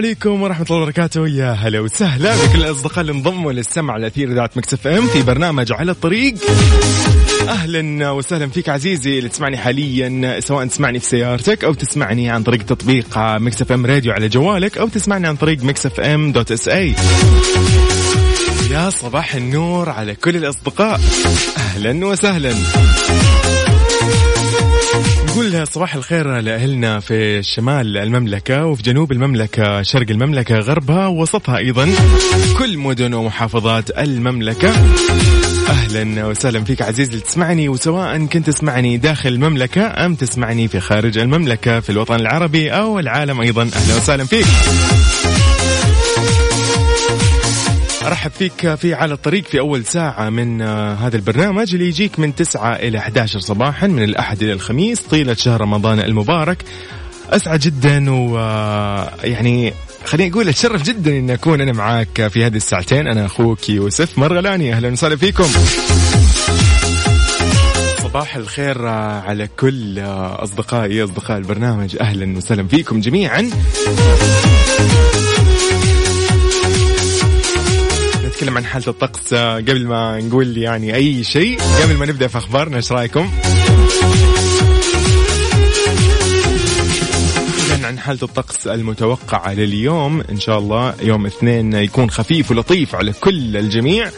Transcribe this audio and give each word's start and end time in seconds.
عليكم 0.00 0.42
ورحمة 0.42 0.66
الله 0.70 0.82
وبركاته. 0.82 1.28
يا 1.28 1.52
هلا 1.52 1.80
وسهلا 1.80 2.36
بكل 2.36 2.58
الأصدقاء 2.58 3.00
اللي 3.00 3.12
انضموا 3.12 3.52
للسمع 3.52 3.94
على 3.94 4.06
أثير 4.06 4.32
إذاعة 4.32 4.50
Mix 4.56 4.86
FM 4.86 5.06
في 5.06 5.22
برنامج 5.22 5.72
على 5.72 5.92
الطريق. 5.92 6.34
أهلا 7.48 8.10
وسهلا 8.10 8.48
فيك 8.48 8.68
عزيزي 8.68 9.18
اللي 9.18 9.28
تسمعني 9.28 9.56
حاليا 9.56 10.40
سواء 10.40 10.66
تسمعني 10.66 10.98
في 10.98 11.06
سيارتك 11.06 11.64
أو 11.64 11.74
تسمعني 11.74 12.30
عن 12.30 12.42
طريق 12.42 12.62
تطبيق 12.62 13.06
Mix 13.18 13.72
FM 13.72 13.86
راديو 13.86 14.12
على 14.12 14.28
جوالك 14.28 14.78
أو 14.78 14.88
تسمعني 14.88 15.26
عن 15.26 15.36
طريق 15.36 15.64
Mix 15.64 16.00
FM 16.00 16.32
dot 16.32 16.52
SA. 16.52 16.94
يا 18.70 18.90
صباح 18.90 19.34
النور 19.34 19.90
على 19.90 20.14
كل 20.14 20.36
الأصدقاء. 20.36 21.00
أهلا 21.58 22.06
وسهلا. 22.06 22.54
نقول 25.40 25.66
صباح 25.66 25.94
الخير 25.94 26.40
لأهلنا 26.40 27.00
في 27.00 27.42
شمال 27.42 27.96
المملكة 27.96 28.66
وفي 28.66 28.82
جنوب 28.82 29.12
المملكة 29.12 29.82
شرق 29.82 30.10
المملكة 30.10 30.58
غربها 30.58 31.06
ووسطها 31.06 31.56
أيضا. 31.58 31.88
كل 32.58 32.78
مدن 32.78 33.14
ومحافظات 33.14 33.98
المملكة. 33.98 34.74
أهلا 35.68 36.26
وسهلا 36.26 36.64
فيك 36.64 36.82
عزيزي 36.82 37.10
اللي 37.10 37.22
تسمعني 37.22 37.68
وسواء 37.68 38.26
كنت 38.26 38.46
تسمعني 38.46 38.96
داخل 38.96 39.28
المملكة 39.28 40.06
أم 40.06 40.14
تسمعني 40.14 40.68
في 40.68 40.80
خارج 40.80 41.18
المملكة 41.18 41.80
في 41.80 41.90
الوطن 41.90 42.14
العربي 42.14 42.70
أو 42.70 42.98
العالم 42.98 43.40
أيضا. 43.40 43.62
أهلا 43.62 43.96
وسهلا 43.96 44.24
فيك. 44.24 44.46
أرحب 48.06 48.30
فيك 48.30 48.74
في 48.74 48.94
على 48.94 49.14
الطريق 49.14 49.44
في 49.44 49.60
أول 49.60 49.84
ساعة 49.84 50.30
من 50.30 50.62
آه، 50.62 50.94
هذا 50.94 51.16
البرنامج 51.16 51.74
اللي 51.74 51.88
يجيك 51.88 52.18
من 52.18 52.34
9 52.34 52.72
إلى 52.76 52.98
11 52.98 53.40
صباحا 53.40 53.86
من 53.86 54.02
الأحد 54.02 54.42
إلى 54.42 54.52
الخميس 54.52 55.00
طيلة 55.00 55.34
شهر 55.34 55.60
رمضان 55.60 56.00
المبارك. 56.00 56.64
أسعد 57.30 57.60
جدا 57.60 58.10
ويعني 58.10 59.74
خليني 60.04 60.32
أقول 60.32 60.48
أتشرف 60.48 60.82
جدا 60.82 61.10
إني 61.10 61.34
أكون 61.34 61.60
أنا 61.60 61.72
معاك 61.72 62.26
في 62.28 62.44
هذه 62.46 62.56
الساعتين. 62.56 63.06
أنا 63.06 63.26
أخوك 63.26 63.68
يوسف 63.68 64.18
مرغلاني. 64.18 64.72
أهلا 64.72 64.88
وسهلا 64.88 65.16
فيكم. 65.16 65.46
صباح 68.02 68.36
الخير 68.36 68.86
على 68.86 69.48
كل 69.58 69.98
أصدقائي 70.00 71.04
أصدقاء 71.04 71.38
البرنامج. 71.38 71.96
أهلا 72.00 72.36
وسهلا 72.36 72.68
فيكم 72.68 73.00
جميعا. 73.00 73.50
نتكلم 78.40 78.56
عن 78.56 78.64
حالة 78.64 78.88
الطقس 78.88 79.34
قبل 79.34 79.86
ما 79.86 80.20
نقول 80.20 80.58
يعني 80.58 80.94
أي 80.94 81.24
شيء. 81.24 81.58
قبل 81.82 81.96
ما 81.96 82.06
نبدأ 82.06 82.26
في 82.26 82.38
أخبارنا 82.38 82.76
إيش 82.76 82.92
رأيكم؟ 82.92 83.30
عن 87.84 87.98
حالة 87.98 88.18
الطقس 88.22 88.66
المتوقعة 88.66 89.54
لليوم 89.54 90.20
إن 90.20 90.40
شاء 90.40 90.58
الله 90.58 90.94
يوم 91.02 91.26
اثنين 91.26 91.72
يكون 91.72 92.10
خفيف 92.10 92.50
ولطيف 92.50 92.94
على 92.94 93.12
كل 93.12 93.56
الجميع. 93.56 94.10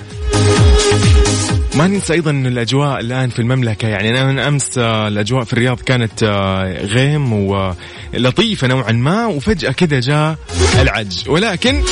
ما 1.74 1.86
ننسى 1.86 2.12
أيضا 2.12 2.30
إن 2.30 2.46
الأجواء 2.46 3.00
الآن 3.00 3.30
في 3.30 3.38
المملكة 3.38 3.88
يعني 3.88 4.10
أنا 4.10 4.32
من 4.32 4.38
أمس 4.38 4.78
آه، 4.78 5.08
الأجواء 5.08 5.44
في 5.44 5.52
الرياض 5.52 5.80
كانت 5.80 6.22
آه، 6.22 6.84
غيم 6.84 7.32
ولطيفه 7.32 8.66
نوعا 8.66 8.92
ما 8.92 9.26
وفجأة 9.26 9.72
كذا 9.72 10.00
جاء 10.00 10.36
العج 10.80 11.28
ولكن 11.28 11.82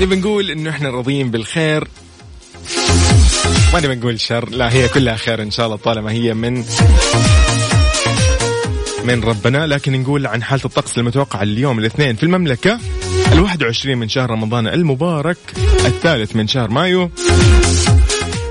نبي 0.00 0.16
نقول 0.16 0.50
إنه 0.50 0.70
إحنا 0.70 0.90
راضيين 0.90 1.30
بالخير؟ 1.30 1.88
ما 3.72 3.80
نبي 3.80 3.94
نقول 3.94 4.20
شر 4.20 4.48
لا 4.48 4.72
هي 4.72 4.88
كلها 4.88 5.16
خير 5.16 5.42
إن 5.42 5.50
شاء 5.50 5.66
الله 5.66 5.76
طالما 5.76 6.12
هي 6.12 6.34
من 6.34 6.64
من 9.04 9.24
ربنا. 9.24 9.66
لكن 9.66 10.00
نقول 10.00 10.26
عن 10.26 10.42
حالة 10.42 10.62
الطقس 10.64 10.98
المتوقعة 10.98 11.42
اليوم 11.42 11.78
الاثنين 11.78 12.16
في 12.16 12.22
المملكة 12.22 12.80
الواحد 13.32 13.62
وعشرين 13.62 13.98
من 13.98 14.08
شهر 14.08 14.30
رمضان 14.30 14.66
المبارك 14.66 15.38
الثالث 15.86 16.36
من 16.36 16.48
شهر 16.48 16.70
مايو. 16.70 17.10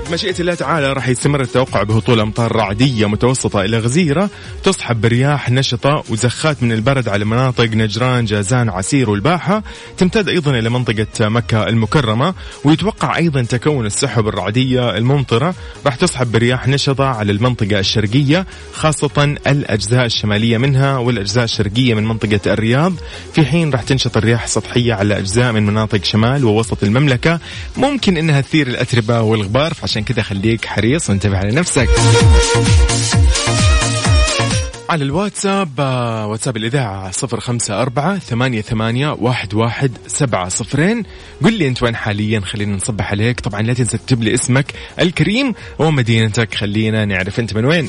بمشيئة 0.08 0.40
الله 0.40 0.54
تعالى 0.54 0.92
راح 0.92 1.08
يستمر 1.08 1.40
التوقع 1.40 1.82
بهطول 1.82 2.20
أمطار 2.20 2.56
رعدية 2.56 3.08
متوسطة 3.08 3.60
إلى 3.64 3.78
غزيرة 3.78 4.30
تصحب 4.64 5.00
برياح 5.00 5.50
نشطة 5.50 6.04
وزخات 6.08 6.62
من 6.62 6.72
البرد 6.72 7.08
على 7.08 7.24
مناطق 7.24 7.64
نجران 7.64 8.24
جازان 8.24 8.68
عسير 8.68 9.10
والباحة. 9.10 9.62
تمتد 9.98 10.28
أيضا 10.28 10.58
إلى 10.58 10.70
منطقة 10.70 11.28
مكة 11.28 11.62
المكرمة 11.62 12.34
ويتوقع 12.64 13.16
أيضا 13.16 13.42
تكون 13.42 13.86
السحب 13.86 14.28
الرعدية 14.28 14.96
الممطرة 14.96 15.54
راح 15.86 15.94
تصحب 15.94 16.32
برياح 16.32 16.68
نشطة 16.68 17.04
على 17.04 17.32
المنطقة 17.32 17.78
الشرقية 17.78 18.46
خاصة 18.72 19.36
الأجزاء 19.46 20.04
الشمالية 20.04 20.58
منها 20.58 20.98
والأجزاء 20.98 21.44
الشرقية 21.44 21.94
من 21.94 22.04
منطقة 22.04 22.40
الرياض. 22.52 22.92
في 23.32 23.44
حين 23.44 23.70
راح 23.70 23.82
تنشط 23.82 24.16
الرياح 24.16 24.44
السطحية 24.44 24.94
على 24.94 25.18
أجزاء 25.18 25.52
من 25.52 25.66
مناطق 25.66 26.04
شمال 26.04 26.44
ووسط 26.44 26.82
المملكة. 26.84 27.40
ممكن 27.76 28.16
أنها 28.16 28.40
تثير 28.40 28.66
الأتربة 28.66 29.20
والغبار 29.20 29.74
فعشان 29.74 29.97
كذا 30.00 30.22
خليك 30.22 30.64
حريص 30.64 31.10
وانتبه 31.10 31.38
على 31.38 31.52
نفسك. 31.52 31.88
على 34.90 35.04
الواتساب 35.04 35.70
آه، 35.78 36.26
واتساب 36.26 36.56
الإذاعة 36.56 37.10
صفر 37.10 37.40
خمسة 37.40 37.82
أربعة 37.82 38.18
ثمانية, 38.18 38.60
ثمانية 38.60 39.10
واحد, 39.10 39.54
واحد 39.54 39.92
سبعة 40.06 40.48
صفرين. 40.48 41.02
قل 41.44 41.52
لي 41.58 41.68
أنت 41.68 41.82
وين 41.82 41.96
حاليا 41.96 42.40
خلينا 42.40 42.76
نصبح 42.76 43.10
عليك. 43.10 43.40
طبعا 43.40 43.62
لا 43.62 43.74
تنسى 43.74 43.98
تكتب 43.98 44.22
لي 44.22 44.34
اسمك 44.34 44.74
الكريم 45.00 45.54
ومدينتك 45.78 46.54
خلينا 46.54 47.04
نعرف 47.04 47.40
أنت 47.40 47.54
من 47.54 47.64
وين. 47.64 47.88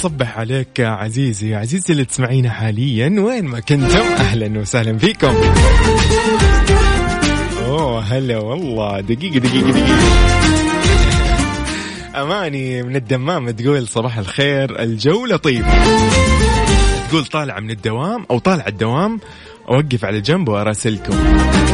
أصبح 0.00 0.38
عليك 0.38 0.80
عزيزي 0.80 1.54
عزيزي 1.54 1.92
اللي 1.92 2.04
تسمعينا 2.04 2.50
حاليا 2.50 3.14
وين 3.18 3.44
ما 3.44 3.60
كنتم 3.60 4.00
أهلا 4.00 4.60
وسهلا 4.60 4.98
فيكم. 4.98 5.34
أوه 7.66 8.00
هلا 8.00 8.38
والله 8.38 9.00
دقيقة 9.00 9.38
دقيقة 9.38 9.70
دقيقة. 9.70 9.98
أماني 12.22 12.82
من 12.82 12.96
الدمام 12.96 13.50
تقول 13.50 13.88
صباح 13.88 14.18
الخير 14.18 14.82
الجو 14.82 15.26
لطيف. 15.26 15.66
تقول 17.08 17.24
طالعة 17.24 17.60
من 17.60 17.70
الدوام 17.70 18.26
أو 18.30 18.38
طالع 18.38 18.66
الدوام 18.66 19.20
أوقف 19.68 20.04
على 20.04 20.20
جنب 20.20 20.48
وأراسلكم. 20.48 21.14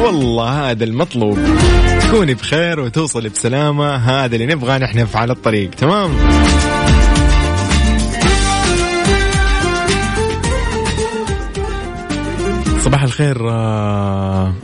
والله 0.00 0.70
هذا 0.70 0.84
المطلوب. 0.84 1.38
تكوني 2.00 2.34
بخير 2.34 2.80
وتوصلي 2.80 3.28
بسلامة 3.28 3.94
هذا 3.94 4.36
اللي 4.36 4.46
نبغى 4.46 4.78
نحن 4.78 5.04
في 5.04 5.18
على 5.18 5.32
الطريق 5.32 5.70
تمام؟ 5.70 6.10
الخير 12.94 13.50
آه. 13.50 14.54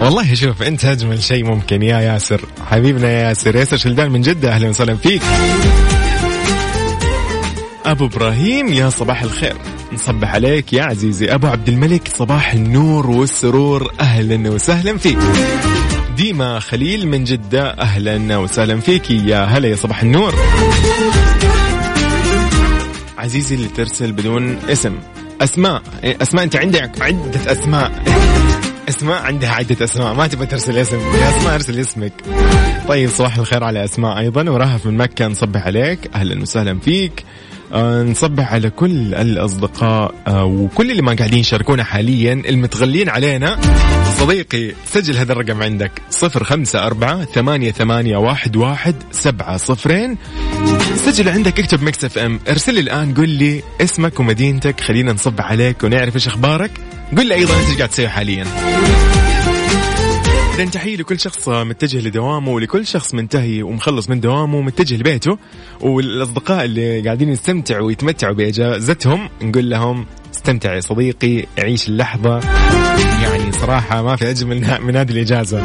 والله 0.00 0.34
شوف 0.34 0.62
انت 0.62 0.84
اجمل 0.84 1.22
شيء 1.22 1.44
ممكن. 1.44 1.82
يا 1.82 2.00
ياسر 2.00 2.40
حبيبنا 2.70 3.10
يا 3.10 3.28
ياسر. 3.28 3.56
ياسر 3.56 3.76
شلدان 3.76 4.10
من 4.10 4.20
جدة 4.20 4.52
أهلا 4.52 4.68
وسهلا 4.68 4.96
فيك. 4.96 5.22
أبو 7.86 8.06
إبراهيم 8.06 8.68
يا 8.72 8.90
صباح 8.90 9.22
الخير. 9.22 9.56
نصبح 9.92 10.34
عليك 10.34 10.72
يا 10.72 10.82
عزيزي. 10.82 11.34
أبو 11.34 11.46
عبد 11.46 11.68
الملك 11.68 12.08
صباح 12.18 12.52
النور 12.52 13.10
والسرور. 13.10 13.92
أهلا 14.00 14.50
وسهلا 14.50 14.98
فيك. 14.98 15.18
ديما 16.16 16.60
خليل 16.60 17.08
من 17.08 17.24
جدة 17.24 17.70
أهلا 17.70 18.36
وسهلا 18.36 18.80
فيك. 18.80 19.10
يا 19.10 19.44
هلا 19.44 19.68
يا 19.68 19.76
صباح 19.76 20.02
النور. 20.02 20.34
عزيزي 23.18 23.54
اللي 23.54 23.68
ترسل 23.68 24.12
بدون 24.12 24.58
اسم. 24.68 24.94
أسماء. 25.40 25.82
أسماء 26.04 26.44
أنت 26.44 26.56
عندك 26.56 27.02
عدة 27.02 27.52
أسماء. 27.52 27.92
أسماء 28.88 29.22
عندها 29.22 29.50
عدة 29.50 29.84
أسماء. 29.84 30.14
ما 30.14 30.26
تبغى 30.26 30.46
ترسل 30.46 30.78
اسم. 30.78 30.98
يا 30.98 31.28
أسماء 31.28 31.54
ارسل 31.54 31.80
اسمك. 31.80 32.12
طيب 32.88 33.10
صباح 33.10 33.36
الخير 33.36 33.64
على 33.64 33.84
أسماء 33.84 34.18
أيضا. 34.18 34.50
ورهف 34.50 34.86
من 34.86 34.96
مكة 34.96 35.26
نصبح 35.26 35.66
عليك. 35.66 36.10
أهلا 36.14 36.42
وسهلا 36.42 36.78
فيك. 36.78 37.24
نصبح 38.02 38.52
على 38.52 38.70
كل 38.70 39.14
الأصدقاء 39.14 40.14
آه 40.26 40.44
وكل 40.44 40.90
اللي 40.90 41.02
ما 41.02 41.14
قاعدين 41.14 41.38
يشاركونا 41.38 41.84
حاليا 41.84 42.32
المتغلين 42.32 43.08
علينا. 43.08 43.58
صديقي 44.18 44.72
سجل 44.86 45.16
هذا 45.16 45.32
الرقم 45.32 45.62
عندك 45.62 45.92
صفر 46.10 46.44
خمسة 46.44 46.86
أربعة 46.86 47.24
ثمانية, 47.24 47.70
ثمانية 47.70 48.16
واحد, 48.16 48.56
واحد 48.56 48.94
سبعة 49.12 49.56
صفرين. 49.56 50.16
سجل 50.96 51.28
عندك 51.28 51.60
اكتب 51.60 51.82
Mix 51.82 52.04
FM 52.04 52.40
ارسل 52.48 52.74
لي 52.74 52.80
الآن 52.80 53.14
قل 53.14 53.28
لي 53.28 53.62
اسمك 53.80 54.20
ومدينتك 54.20 54.80
خلينا 54.80 55.12
نصبح 55.12 55.50
عليك 55.50 55.84
ونعرف 55.84 56.14
إيش 56.14 56.26
أخبارك. 56.26 56.70
قل 57.18 57.26
لي 57.26 57.34
أيضا 57.34 57.54
انت 57.60 57.76
قاعد 57.76 57.88
تسوي 57.88 58.08
حاليا. 58.08 58.44
إذا 60.54 60.70
تحية 60.70 60.96
لكل 60.96 61.20
شخص 61.20 61.48
متجه 61.48 61.98
لدوامه 61.98 62.50
ولكل 62.50 62.86
شخص 62.86 63.14
منتهي 63.14 63.62
ومخلص 63.62 64.10
من 64.10 64.20
دوامه 64.20 64.58
ومتجه 64.58 64.96
لبيته. 64.96 65.38
والأصدقاء 65.80 66.64
اللي 66.64 67.00
قاعدين 67.00 67.28
يستمتعوا 67.28 67.86
ويتمتعوا 67.86 68.34
بإجازتهم 68.34 69.28
نقول 69.42 69.70
لهم 69.70 70.06
استمتع 70.34 70.74
يا 70.74 70.80
صديقي 70.80 71.46
عيش 71.58 71.88
اللحظة. 71.88 72.40
يعني 73.22 73.52
صراحة 73.52 74.02
ما 74.02 74.16
في 74.16 74.30
أجمل 74.30 74.78
من 74.80 74.96
هذه 74.96 75.10
الإجازة. 75.10 75.62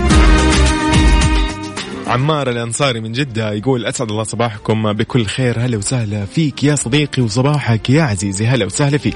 عمار 2.07 2.49
الأنصاري 2.49 3.01
من 3.01 3.11
جدة 3.11 3.53
يقول 3.53 3.85
أسعد 3.85 4.11
الله 4.11 4.23
صباحكم 4.23 4.93
بكل 4.93 5.25
خير. 5.25 5.59
هلا 5.59 5.77
وسهلا 5.77 6.25
فيك 6.25 6.63
يا 6.63 6.75
صديقي 6.75 7.21
وصباحك 7.21 7.89
يا 7.89 8.03
عزيزي. 8.03 8.47
هلا 8.47 8.65
وسهلا 8.65 8.97
فيك. 8.97 9.15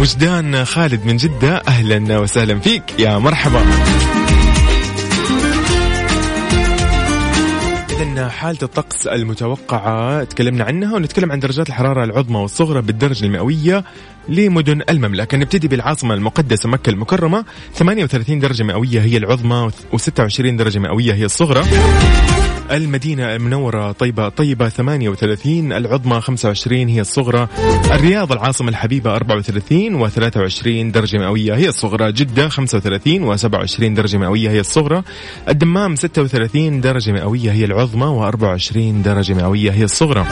وجدان 0.00 0.64
خالد 0.64 1.06
من 1.06 1.16
جدة 1.16 1.62
أهلا 1.68 2.18
وسهلا 2.18 2.60
فيك. 2.60 2.82
يا 2.98 3.18
مرحبا. 3.18 3.66
إذا 7.96 8.28
حالة 8.28 8.58
الطقس 8.62 9.06
المتوقعة 9.06 10.24
تكلمنا 10.24 10.64
عنها 10.64 10.94
ونتكلم 10.94 11.32
عن 11.32 11.40
درجات 11.40 11.68
الحرارة 11.68 12.04
العظمى 12.04 12.36
والصغرى 12.38 12.82
بالدرجة 12.82 13.24
المئوية. 13.24 13.84
لمدن 14.28 14.82
المملكة. 14.90 15.38
نبتدي 15.38 15.68
بالعاصمة 15.68 16.14
المقدسة 16.14 16.68
مكة 16.68 16.90
المكرمة. 16.90 17.44
38 17.74 18.38
درجة 18.38 18.62
مئوية 18.62 19.00
هي 19.00 19.16
العظمى 19.16 19.70
و26 19.92 20.40
درجة 20.40 20.78
مئوية 20.78 21.14
هي 21.14 21.24
الصغرى. 21.24 21.64
المدينة 22.70 23.36
المنورة 23.36 23.92
طيبة 23.92 24.28
طيبة 24.28 24.68
38 24.68 25.72
العظمى 25.72 26.20
25 26.20 26.88
هي 26.88 27.00
الصغرى. 27.00 27.48
الرياض 27.92 28.32
العاصمة 28.32 28.68
الحبيبة 28.68 29.16
34 29.16 30.08
و23 30.08 30.92
درجة 30.92 31.18
مئوية 31.18 31.54
هي 31.54 31.68
الصغرى. 31.68 32.12
جدة 32.12 32.48
35 32.48 33.36
و27 33.36 33.82
درجة 33.82 34.18
مئوية 34.18 34.50
هي 34.50 34.60
الصغرى. 34.60 35.02
الدمام 35.48 35.96
36 35.96 36.80
درجة 36.80 37.12
مئوية 37.12 37.52
هي 37.52 37.64
العظمى 37.64 38.30
و24 38.32 38.76
درجة 39.04 39.34
مئوية 39.34 39.70
هي 39.70 39.84
الصغرى. 39.84 40.26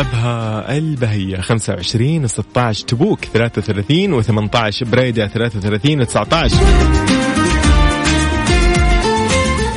أبها 0.00 0.76
البهية. 0.76 1.40
25 1.40 2.28
و16 2.28 2.84
تبوك. 2.84 3.24
33 3.24 4.22
و18 4.22 4.84
بريدة. 4.84 5.26
33 5.26 5.96
و19 5.96 6.54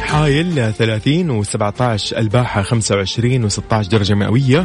حايل 0.02 0.74
30 0.74 1.44
و17 1.44 2.18
الباحة. 2.18 2.62
25 2.62 3.50
و16 3.50 3.88
درجة 3.90 4.14
مئوية. 4.14 4.64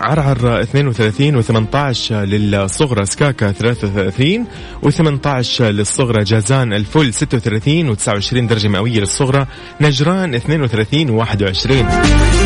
عرعر 0.00 0.62
32 0.62 1.42
و18 1.42 2.10
للصغرى 2.12 3.06
سكاكا. 3.06 3.52
33 3.52 4.46
و18 4.82 5.60
للصغرى 5.60 6.24
جازان 6.24 6.72
الفل. 6.72 7.12
36 7.12 7.94
و29 7.94 8.34
درجة 8.34 8.68
مئوية 8.68 9.00
للصغرى 9.00 9.46
نجران. 9.80 10.34
32 10.34 11.24
و21 11.24 12.45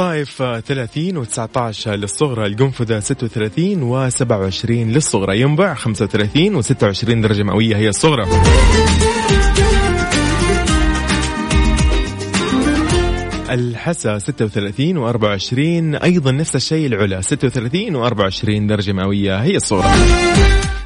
الطائف 0.00 0.42
30 0.42 1.24
و19 1.24 1.88
للصغرى 1.88 2.46
القنفذة 2.46 3.00
36 3.00 4.10
و27 4.10 4.70
للصغرى. 4.70 5.40
ينبع 5.40 5.74
35 5.74 6.62
و26 6.62 7.04
درجة 7.04 7.42
مئوية 7.42 7.76
هي 7.76 7.88
الصغرى. 7.88 8.26
الحسا 13.50 14.18
36 14.18 15.12
و24 15.12 16.02
أيضا 16.04 16.30
نفس 16.30 16.56
الشيء 16.56 16.86
العلا 16.86 17.20
36 17.20 18.10
و24 18.10 18.68
درجة 18.68 18.92
مئوية 18.92 19.42
هي 19.42 19.56
الصغرى. 19.56 19.90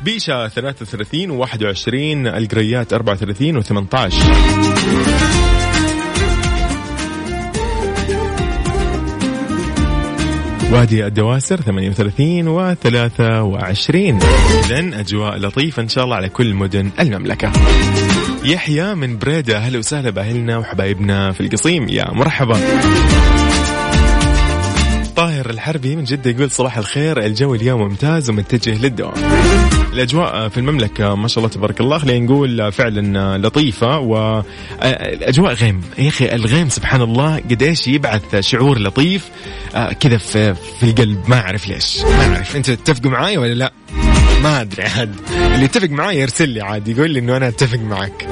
بيشا 0.04 0.48
33 0.48 1.44
و21 1.44 1.94
القريات 2.34 2.92
34 2.92 3.62
و18 3.62 5.43
وادي 10.74 11.06
الدواسر 11.06 11.60
38 11.60 12.48
و 12.48 12.74
23 12.74 14.18
إذا 14.64 15.00
أجواء 15.00 15.36
لطيفة 15.36 15.82
إن 15.82 15.88
شاء 15.88 16.04
الله 16.04 16.16
على 16.16 16.28
كل 16.28 16.54
مدن 16.54 16.90
المملكة. 17.00 17.52
يحيى 18.44 18.94
من 18.94 19.18
بريدة 19.18 19.56
أهلا 19.56 19.78
وسهلا 19.78 20.10
بأهلنا 20.10 20.58
وحبايبنا 20.58 21.32
في 21.32 21.40
القصيم. 21.40 21.88
يا 21.88 22.10
مرحبا. 22.10 22.58
طاهر 25.16 25.50
الحربي 25.50 25.96
من 25.96 26.04
جدة 26.04 26.30
يقول 26.30 26.50
صباح 26.50 26.78
الخير 26.78 27.24
الجو 27.24 27.54
اليوم 27.54 27.80
ممتاز 27.80 28.30
ومتجه 28.30 28.82
للدوام. 28.82 29.14
الأجواء 29.92 30.48
في 30.48 30.58
المملكة 30.58 31.14
ما 31.14 31.28
شاء 31.28 31.38
الله 31.38 31.54
تبارك 31.54 31.80
الله 31.80 31.98
خلينا 31.98 32.26
نقول 32.26 32.72
فعلا 32.72 33.38
لطيفة 33.38 33.98
وأجواء 33.98 35.52
غيم. 35.54 35.80
يا 35.98 36.08
أخي 36.08 36.28
الغيم 36.34 36.68
سبحان 36.68 37.00
الله 37.00 37.36
قد 37.36 37.62
إيش 37.62 37.88
يبعث 37.88 38.36
شعور 38.36 38.78
لطيف 38.78 39.28
آه، 39.74 39.92
كذا 39.92 40.16
في, 40.16 40.54
في 40.54 40.82
القلب. 40.82 41.24
ما 41.28 41.40
أعرف 41.40 41.68
ليش. 41.68 42.00
ما 42.00 42.34
أعرف. 42.36 42.56
أنت 42.56 42.70
تتفقوا 42.70 43.10
معي 43.10 43.38
ولا 43.38 43.54
لا؟ 43.54 43.72
ما 44.42 44.60
أدري 44.60 44.82
عاد. 44.82 45.14
اللي 45.36 45.64
يتفق 45.64 45.88
معي 45.88 46.20
يرسل 46.20 46.48
لي 46.48 46.60
عاد 46.60 46.88
يقول 46.88 47.10
لي 47.10 47.18
إنه 47.18 47.36
أنا 47.36 47.48
أتفق 47.48 47.78
معك. 47.78 48.26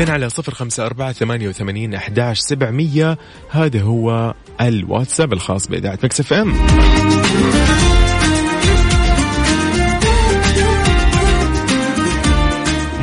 إذا 0.00 0.12
على 0.12 0.28
صفر 0.28 0.54
خمسة 0.54 0.86
أربعة 0.86 1.12
ثمانية 1.12 1.48
وثمانين 1.48 1.94
أحداش 1.94 2.38
سبعمية. 2.38 3.18
هذا 3.50 3.80
هو 3.80 4.34
الواتساب 4.60 5.32
الخاص 5.32 5.68
بإذاعة 5.68 5.98
Mix 6.04 6.32
FM. 6.32 6.54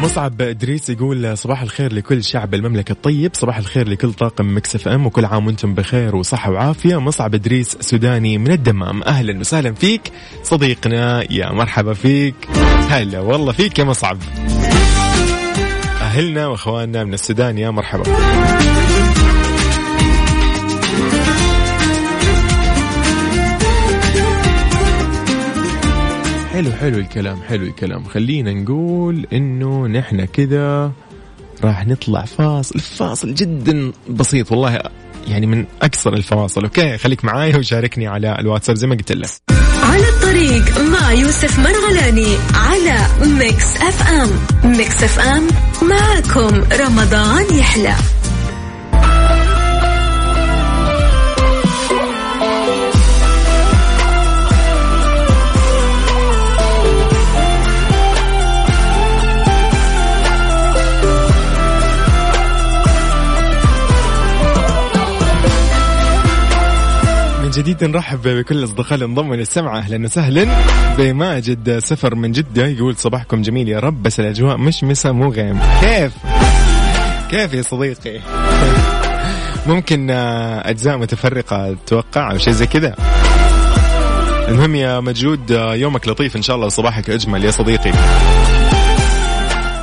مصعب 0.04 0.42
إدريس 0.42 0.90
يقول 0.90 1.38
صباح 1.38 1.62
الخير 1.62 1.94
لكل 1.94 2.24
شعب 2.24 2.54
المملكة. 2.54 2.92
الطيب 2.92 3.32
صباح 3.34 3.58
الخير 3.58 3.90
لكل 3.90 4.14
طاقم 4.14 4.58
Mix 4.58 4.76
FM 4.76 5.06
وكل 5.06 5.26
عام 5.26 5.48
وأنتم 5.48 5.74
بخير 5.74 6.16
وصحة 6.16 6.52
وعافية. 6.52 7.00
مصعب 7.00 7.36
إدريس 7.36 7.78
سوداني 7.80 8.38
من 8.38 8.52
الدمام. 8.52 9.04
أهلا 9.04 9.40
وسهلا 9.40 9.74
فيك. 9.74 10.12
صديقنا 10.44 11.32
يا 11.32 11.52
مرحبا 11.52 11.94
فيك. 11.94 12.36
هلا 12.90 13.20
والله 13.20 13.52
فيك 13.52 13.80
يا 13.80 13.84
مصعب. 13.84 14.18
أهلنا 16.16 16.48
وإخواننا 16.48 17.04
من 17.04 17.14
السودان 17.14 17.58
يا 17.58 17.70
مرحبا. 17.70 18.04
حلو 26.54 26.72
حلو 26.72 26.98
الكلام 26.98 27.42
حلو 27.42 27.66
الكلام. 27.66 28.04
خلينا 28.04 28.54
نقول 28.54 29.28
إنه 29.34 29.88
نحن 29.88 30.26
كذا 30.26 30.92
راح 31.64 31.88
نطلع 31.88 32.26
فاصل 32.26 32.80
فاصل 32.80 33.34
جدا 33.34 33.92
بسيط. 34.10 34.52
والله 34.52 34.80
يعني 35.28 35.46
من 35.46 35.66
أكثر 35.82 36.14
الفواصل. 36.14 36.64
أوكي 36.64 36.98
خليك 36.98 37.26
معايا 37.26 37.58
وشاركني 37.58 38.08
على 38.08 38.40
الواتساب 38.40 38.76
زي 38.76 38.88
ما 38.88 38.96
قلت 38.96 39.12
لك. 39.12 39.30
على 39.84 40.10
الطريق 40.10 40.80
مع 40.80 41.12
يوسف 41.12 41.60
مرغلاني 41.60 42.38
على 42.54 43.08
Mix 43.40 43.78
FM. 43.78 44.30
Mix 44.78 45.04
FM 45.04 45.48
معكم 45.84 46.64
رمضان 46.80 47.46
يحلى. 47.56 47.96
جديد 67.56 67.84
نرحب 67.84 68.28
بكل 68.28 68.58
الاصدقاء 68.58 68.94
اللي 68.94 69.06
انضموا 69.06 69.36
للسمعه 69.36 69.78
أهلا 69.78 70.06
وسهلا. 70.06 70.48
بماجد 70.98 71.80
سفر 71.80 72.16
من 72.16 72.32
جدة 72.32 72.68
يقول 72.68 72.96
صباحكم 72.96 73.42
جميل 73.42 73.70
يا 73.70 73.80
رب 73.80 74.04
بس 74.04 74.20
الأجواء 74.20 74.58
مشمسة 74.58 75.12
مو 75.12 75.30
غيم. 75.32 75.60
كيف؟ 75.82 76.12
كيف 77.30 77.54
يا 77.54 77.62
صديقي؟ 77.62 78.20
ممكن 79.68 80.10
أجزاء 80.66 80.98
متفرقة 80.98 81.72
أتوقع 81.72 82.32
أو 82.32 82.38
شيء 82.38 82.54
زي 82.54 82.66
كذا. 82.66 82.96
المهم 84.48 84.76
يا 84.76 85.00
مجود 85.00 85.52
يومك 85.52 86.08
لطيف 86.08 86.36
إن 86.36 86.42
شاء 86.42 86.56
الله 86.56 86.68
وصباحك 86.68 87.10
أجمل 87.10 87.46
يا 87.46 87.52
صديقي. 87.52 87.92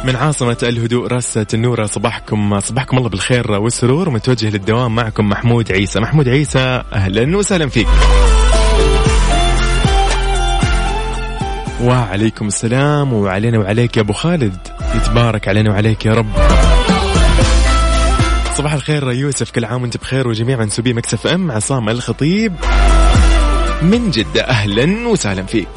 من 0.05 0.17
عاصمة 0.17 0.57
الهدوء 0.63 1.07
رأس 1.07 1.39
النورة 1.55 1.87
صباحكم 1.87 2.61
صباحكم 2.61 2.99
الله 2.99 3.09
بالخير 3.09 3.53
والسرور 3.53 4.11
متوجه 4.11 4.51
للدوام 4.51 4.95
معكم 4.95 5.29
محمود 5.29 5.73
عيسى. 5.73 6.01
محمود 6.01 6.29
عيسى 6.29 6.83
أهلا 6.93 7.37
وسهلا 7.37 7.69
فيك. 7.69 7.87
وعليكم 11.83 12.47
السلام 12.47 13.13
وعلينا 13.13 13.59
وعليك 13.59 13.97
يا 13.97 14.03
أبو 14.03 14.13
خالد. 14.13 14.57
يتبارك 14.95 15.49
علينا 15.49 15.71
وعليك 15.71 16.07
يا 16.07 16.13
رب. 16.13 16.33
صباح 18.55 18.73
الخير 18.73 19.13
يوسف 19.13 19.51
كل 19.51 19.65
عام 19.65 19.83
وأنت 19.83 19.97
بخير 19.97 20.29
وجميع 20.29 20.59
منسوبي 20.59 20.93
مكسف 20.93 21.27
أم 21.27 21.51
عصام 21.51 21.89
الخطيب. 21.89 22.53
من 23.83 24.11
جدة 24.11 24.43
أهلا 24.43 25.09
وسهلا 25.09 25.43
فيك. 25.43 25.69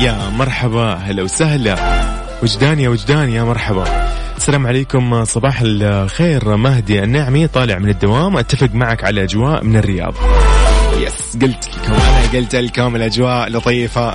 يا 0.00 0.30
مرحبا 0.38 0.94
هلا 0.94 1.22
وسهلا. 1.22 2.09
وجدان 2.42 2.80
يا 2.80 2.88
وجدان 2.88 3.30
يا 3.30 3.42
مرحبا. 3.42 3.84
السلام 4.36 4.66
عليكم 4.66 5.24
صباح 5.24 5.60
الخير 5.64 6.56
مهدي 6.56 7.02
النعمي 7.02 7.46
طالع 7.46 7.78
من 7.78 7.88
الدوام. 7.88 8.36
أتفق 8.36 8.74
معك 8.74 9.04
على 9.04 9.22
أجواء 9.22 9.64
من 9.64 9.76
الرياض. 9.76 10.14
يس 10.98 11.36
قلت 11.42 11.68
لكم 11.68 11.92
أنا 11.92 12.32
قلت 12.32 12.56
لكم 12.56 12.96
الأجواء 12.96 13.48
لطيفة. 13.48 14.14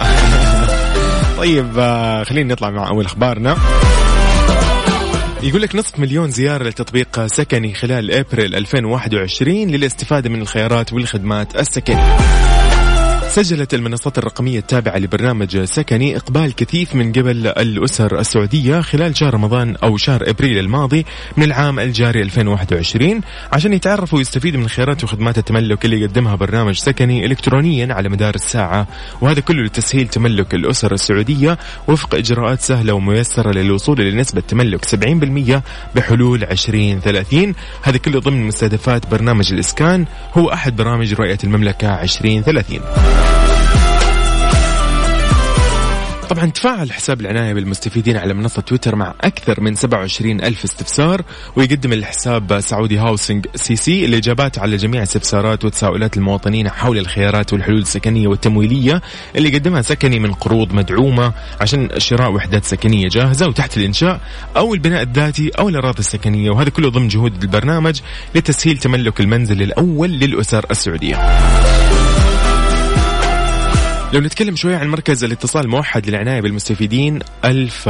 طيب 1.39 1.74
آه، 1.79 2.24
خلينا 2.24 2.53
نطلع 2.53 2.70
مع 2.70 2.88
أول 2.89 3.05
أخبارنا. 3.05 3.58
يقول 5.44 5.62
لك 5.62 5.75
نصف 5.75 6.00
مليون 6.00 6.32
زيارة 6.32 6.63
لتطبيق 6.63 7.25
سكني 7.25 7.74
خلال 7.74 8.12
أبريل 8.12 8.55
2021 8.55 9.67
للاستفادة 9.67 10.29
من 10.29 10.41
الخيارات 10.41 10.94
والخدمات 10.94 11.55
السكنية. 11.55 12.17
سجلت 13.29 13.74
المنصات 13.74 14.17
الرقمية 14.17 14.60
التابعة 14.60 14.98
لبرنامج 14.98 15.63
سكني 15.63 16.17
إقبال 16.17 16.55
كثيف 16.55 16.96
من 16.96 17.12
قبل 17.12 17.48
الأسر 17.48 18.20
السعودية 18.20 18.82
خلال 18.82 19.17
شهر 19.17 19.34
رمضان 19.34 19.75
أو 19.84 19.98
شهر 19.98 20.29
أبريل 20.29 20.58
الماضي 20.58 21.05
من 21.38 21.44
العام 21.44 21.79
الجاري 21.79 22.22
2021 22.22 23.22
عشان 23.53 23.74
يتعرفوا 23.74 24.17
ويستفيدوا 24.17 24.60
من 24.60 24.67
خيارات 24.70 25.03
وخدمات 25.03 25.38
التملك 25.38 25.86
اللي 25.86 26.01
يقدمها 26.01 26.36
برنامج 26.36 26.75
سكني 26.75 27.25
إلكترونيا 27.25 27.94
على 27.94 28.10
مدار 28.10 28.36
الساعة. 28.36 28.88
وهذا 29.22 29.39
كله 29.39 29.63
لتسهيل 29.63 30.08
تملك 30.08 30.55
الأسر 30.55 30.94
السعودية 30.94 31.58
وفق 31.88 32.15
إجراءات 32.15 32.62
سهلة 32.62 32.94
وميسرة 32.94 33.51
للوصول 33.51 34.00
لنسبة 34.01 34.41
تملك 34.41 34.86
70% 34.86 35.62
بحلول 35.96 36.44
2030 36.44 37.53
هذا 37.84 37.98
كله 37.98 38.20
ضمن 38.20 38.48
مستهدفات 38.48 39.08
برنامج 39.12 39.53
الإسكان 39.53 40.05
هو 40.34 40.53
أحد 40.53 40.75
برامج 40.75 41.13
رؤية 41.13 41.38
المملكة 41.44 42.01
2030 42.01 43.25
طبعا 46.29 46.46
تفاعل 46.46 46.91
حساب 46.91 47.22
العناية 47.22 47.53
بالمستفيدين 47.53 48.17
على 48.17 48.34
منصة 48.34 48.62
تويتر 48.62 48.96
مع 48.96 49.13
أكثر 49.22 49.62
من 49.62 49.75
27 49.75 50.41
ألف 50.41 50.63
استفسار 50.63 51.22
ويقدم 51.55 51.94
الحساب 51.94 52.60
Saudi 52.60 52.98
Housing 52.98 53.46
CC 53.55 54.05
الإجابات 54.05 54.60
على 54.60 54.77
جميع 54.77 55.03
استفسارات 55.03 55.65
وتساؤلات 55.65 56.17
المواطنين 56.17 56.70
حول 56.70 56.98
الخيارات 56.98 57.53
والحلول 57.53 57.82
السكنية 57.82 58.27
والتمويلية 58.27 59.01
اللي 59.36 59.50
يقدمها 59.50 59.82
سكني 59.82 60.20
من 60.20 60.34
قروض 60.34 60.74
مدعومة 60.74 61.34
عشان 61.62 61.89
شراء 61.98 62.32
وحدات 62.32 62.65
سكنية 62.65 63.08
جاهزة 63.08 63.48
وتحت 63.48 63.77
الإنشاء 63.77 64.22
أو 64.58 64.74
البناء 64.74 65.01
الذاتي 65.01 65.50
أو 65.60 65.70
الأراضي 65.70 66.00
السكنية 66.00 66.50
وهذا 66.50 66.70
كله 66.70 66.89
ضمن 66.89 67.08
جهود 67.08 67.44
البرنامج 67.44 68.00
لتسهيل 68.36 68.77
تملك 68.77 69.20
المنزل 69.22 69.62
الأول 69.62 70.10
للأسر 70.10 70.65
السعودية. 70.72 71.15
لو 74.15 74.22
نتكلم 74.22 74.55
شوي 74.55 74.75
عن 74.75 74.88
مركز 74.88 75.24
الاتصال 75.24 75.65
الموحد 75.65 76.10
للعناية 76.10 76.41
بالمستفيدين 76.41 77.19
ألف 77.45 77.88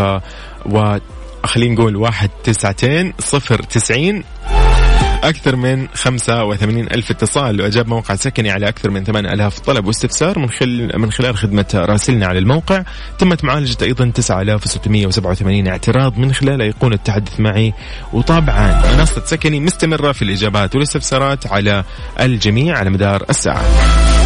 و 0.65 0.97
خلينا 1.45 1.73
نقول 1.73 1.95
واحد 1.95 2.29
تسعتين 2.43 3.13
صفر 3.19 3.63
تسعين 3.63 4.23
أكثر 5.23 5.55
من 5.55 5.87
85 5.93 6.79
ألف 6.79 7.11
اتصال. 7.11 7.61
وأجاب 7.61 7.87
موقع 7.87 8.15
سكني 8.15 8.51
على 8.51 8.67
أكثر 8.67 8.89
من 8.89 9.03
8 9.03 9.33
ألاف 9.33 9.59
طلب 9.59 9.87
واستفسار 9.87 10.39
من 10.39 10.49
خلال 10.49 10.99
من 10.99 11.11
خلال 11.11 11.37
خدمة 11.37 11.65
راسلنا 11.75 12.25
على 12.25 12.39
الموقع. 12.39 12.83
تمت 13.19 13.43
معالجة 13.43 13.77
أيضا 13.81 14.11
9687 14.15 15.67
اعتراض 15.67 16.17
من 16.17 16.33
خلال 16.33 16.61
أيقونة 16.61 16.95
التحدث 16.95 17.39
معي 17.39 17.73
وطبعا 18.13 18.95
منصة 18.97 19.25
سكني 19.25 19.59
مستمرة 19.59 20.11
في 20.11 20.21
الإجابات 20.21 20.75
والاستفسارات 20.75 21.47
على 21.47 21.83
الجميع 22.19 22.77
على 22.77 22.89
مدار 22.89 23.25
الساعة. 23.29 24.24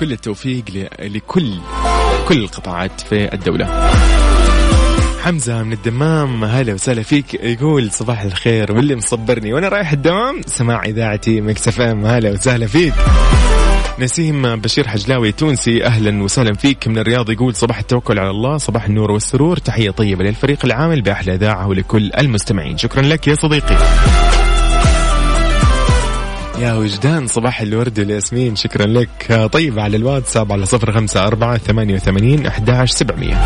كل 0.00 0.12
التوفيق 0.12 0.64
لكل 1.00 1.54
كل 2.28 2.38
القطاعات 2.38 3.00
في 3.00 3.34
الدولة. 3.34 3.90
حمزة 5.22 5.62
من 5.62 5.72
الدمام 5.72 6.44
هلا 6.44 6.74
وسهلا 6.74 7.02
فيك. 7.02 7.34
يقول 7.34 7.90
صباح 7.90 8.22
الخير 8.22 8.72
واللي 8.72 8.96
مصبرني 8.96 9.52
وأنا 9.52 9.68
رايح 9.68 9.92
الدوام 9.92 10.40
سماع 10.46 10.84
إذاعتي 10.84 11.40
Mix 11.40 11.68
FM. 11.68 12.06
هلا 12.06 12.30
وسهلا 12.30 12.66
فيك. 12.66 12.94
نسيم 13.98 14.56
بشير 14.56 14.88
حجلاوي 14.88 15.32
تونسي 15.32 15.84
أهلا 15.84 16.22
وسهلا 16.22 16.54
فيك. 16.54 16.88
من 16.88 16.98
الرياض 16.98 17.30
يقول 17.30 17.54
صباح 17.54 17.78
التوكل 17.78 18.18
على 18.18 18.30
الله 18.30 18.56
صباح 18.56 18.84
النور 18.84 19.10
والسرور. 19.10 19.56
تحية 19.56 19.90
طيبة 19.90 20.24
للفريق 20.24 20.64
العامل 20.64 21.02
بأحلى 21.02 21.34
إذاعة 21.34 21.68
ولكل 21.68 22.10
المستمعين. 22.18 22.78
شكرا 22.78 23.02
لك 23.02 23.28
يا 23.28 23.34
صديقي. 23.34 23.76
يا 26.60 26.72
وجدان 26.74 27.26
صباح 27.26 27.60
الورد 27.60 27.98
والياسمين 27.98 28.56
شكرا 28.56 28.86
لك. 28.86 29.48
طيب 29.52 29.78
على 29.78 29.96
الواتساب 29.96 30.52
على 30.52 30.66
صفر 30.66 30.92
خمسة 30.92 31.26
أربعة 31.26 31.58
ثمانية 31.58 31.94
وثمانين 31.94 32.46
أحداش 32.46 32.90
سبعمية. 32.90 33.40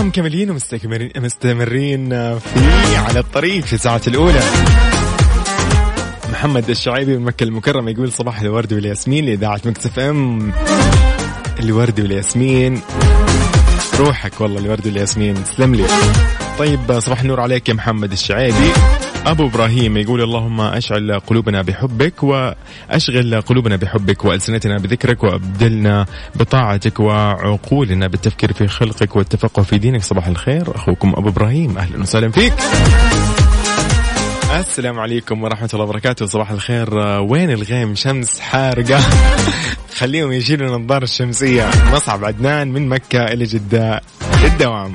مكملين 0.00 0.50
ومستمرين 0.50 1.10
مستمرين 1.16 2.08
في 2.38 2.96
على 2.96 3.18
الطريق 3.18 3.64
في 3.64 3.72
الساعة 3.72 4.00
الأولى. 4.06 4.40
محمد 6.32 6.70
الشعيبي 6.70 7.16
من 7.16 7.24
مكة 7.24 7.44
المكرمة 7.44 7.90
يقول 7.90 8.12
صباح 8.12 8.40
الورد 8.40 8.72
والياسمين 8.72 9.26
لإذاعة 9.26 9.60
مكتف 9.64 9.98
أم. 9.98 10.52
الورد 11.60 12.00
والياسمين. 12.00 12.82
روحك 13.98 14.40
والله 14.40 14.60
الورد 14.60 14.86
والياسمين 14.86 15.44
تسلم 15.44 15.74
لي. 15.74 15.86
طيب 16.58 17.00
صباح 17.00 17.20
النور 17.20 17.40
عليك 17.40 17.68
يا 17.68 17.74
محمد 17.74 18.12
الشعيبي. 18.12 18.72
أبو 19.26 19.46
إبراهيم 19.46 19.96
يقول 19.96 20.22
اللهم 20.22 20.60
أشعل 20.60 21.20
قلوبنا 21.26 21.62
بحبك 21.62 22.22
وأشغل 22.22 23.40
قلوبنا 23.40 23.76
بحبك 23.76 24.24
وألسنتنا 24.24 24.78
بذكرك 24.78 25.24
وأبدلنا 25.24 26.06
بطاعتك 26.34 27.00
وعقولنا 27.00 28.06
بالتفكير 28.06 28.52
في 28.52 28.68
خلقك 28.68 29.16
والتفقه 29.16 29.62
في 29.62 29.78
دينك. 29.78 30.02
صباح 30.02 30.26
الخير 30.26 30.76
أخوكم 30.76 31.12
أبو 31.16 31.28
إبراهيم. 31.28 31.78
أهلا 31.78 32.00
وسهلا 32.02 32.30
فيك. 32.30 32.52
السلام 34.54 35.00
عليكم 35.00 35.42
ورحمة 35.42 35.68
الله 35.74 35.84
وبركاته. 35.84 36.26
صباح 36.26 36.50
الخير 36.50 36.94
وين 37.20 37.50
الغيم؟ 37.50 37.94
شمس 37.94 38.40
حارقة. 38.40 39.00
خليهم 39.96 40.32
يشيلوا 40.32 40.76
النظارة 40.76 41.04
الشمسية 41.04 41.70
مصعب 41.92 42.24
عدنان 42.24 42.72
من 42.72 42.88
مكة 42.88 43.24
إلى 43.24 43.44
جدة 43.44 44.00
الدوام 44.44 44.94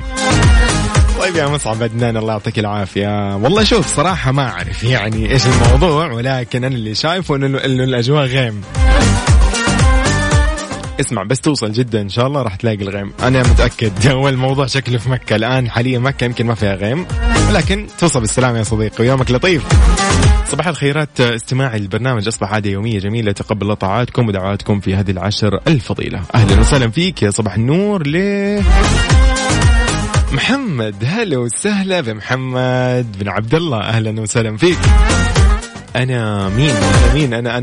طيب 1.20 1.36
يا 1.36 1.48
مصعب 1.48 1.84
عدنان 1.84 2.17
الله 2.17 2.34
يعطيك 2.34 2.60
العافية. 2.60 3.36
والله 3.36 3.63
شوف 3.63 3.96
صراحة 3.96 4.31
ما 4.31 4.50
أعرف 4.50 4.84
يعني 4.84 5.31
إيش 5.31 5.41
الموضوع 5.46 6.12
ولكن 6.12 6.63
أنا 6.63 6.75
اللي 6.75 6.96
شايفه 6.96 7.36
إنه 7.36 7.46
الأجواء 7.58 8.25
غيم. 8.25 8.62
اسمع 11.00 11.24
بس 11.24 11.41
توصل 11.41 11.72
جدة 11.72 12.01
إن 12.01 12.10
شاء 12.10 12.27
الله 12.27 12.41
راح 12.41 12.55
تلاقي 12.55 12.84
الغيم. 12.84 13.13
أنا 13.24 13.39
متأكد 13.39 14.08
هو 14.08 14.29
الموضوع 14.29 14.65
شكله 14.65 14.98
في 14.98 15.10
مكة. 15.10 15.36
الآن 15.36 15.70
حاليا 15.70 16.00
مكة 16.00 16.25
يمكن 16.25 16.46
ما 16.46 16.55
فيها 16.55 16.75
غيم. 16.75 17.05
ولكن 17.51 17.88
توصل 18.00 18.20
بالسلامه 18.20 18.58
يا 18.58 18.63
صديقي 18.63 18.96
ويومك 19.00 19.31
لطيف. 19.31 19.63
صباح 20.51 20.67
الخيرات 20.67 21.22
استماعي 21.22 21.77
البرنامج 21.77 22.27
أصبح 22.27 22.53
عادة 22.53 22.70
يومية 22.70 23.00
جميلة 23.00 23.31
تقبل 23.31 23.75
طاعاتكم 23.75 24.27
ودعواتكم 24.27 24.79
في 24.79 24.96
هذه 24.96 25.12
العشر 25.12 25.60
الفضيلة. 25.67 26.22
أهلا 26.36 26.60
وسهلا 26.60 26.89
فيك 26.89 27.24
يا 27.24 27.29
صباح 27.29 27.55
النور 27.55 28.08
ل 28.08 28.63
محمد. 30.31 30.96
هلا 31.05 31.38
وسهلا 31.38 32.01
بمحمد 32.01 33.17
بن 33.20 33.29
عبد 33.29 33.55
الله. 33.55 33.79
أهلا 33.79 34.22
وسهلا 34.22 34.58
فيك. 34.58 34.79
أنا 35.96 36.50
مين؟ 36.50 36.70
أنا 36.70 37.13
مين؟ 37.13 37.34
أنا. 37.34 37.58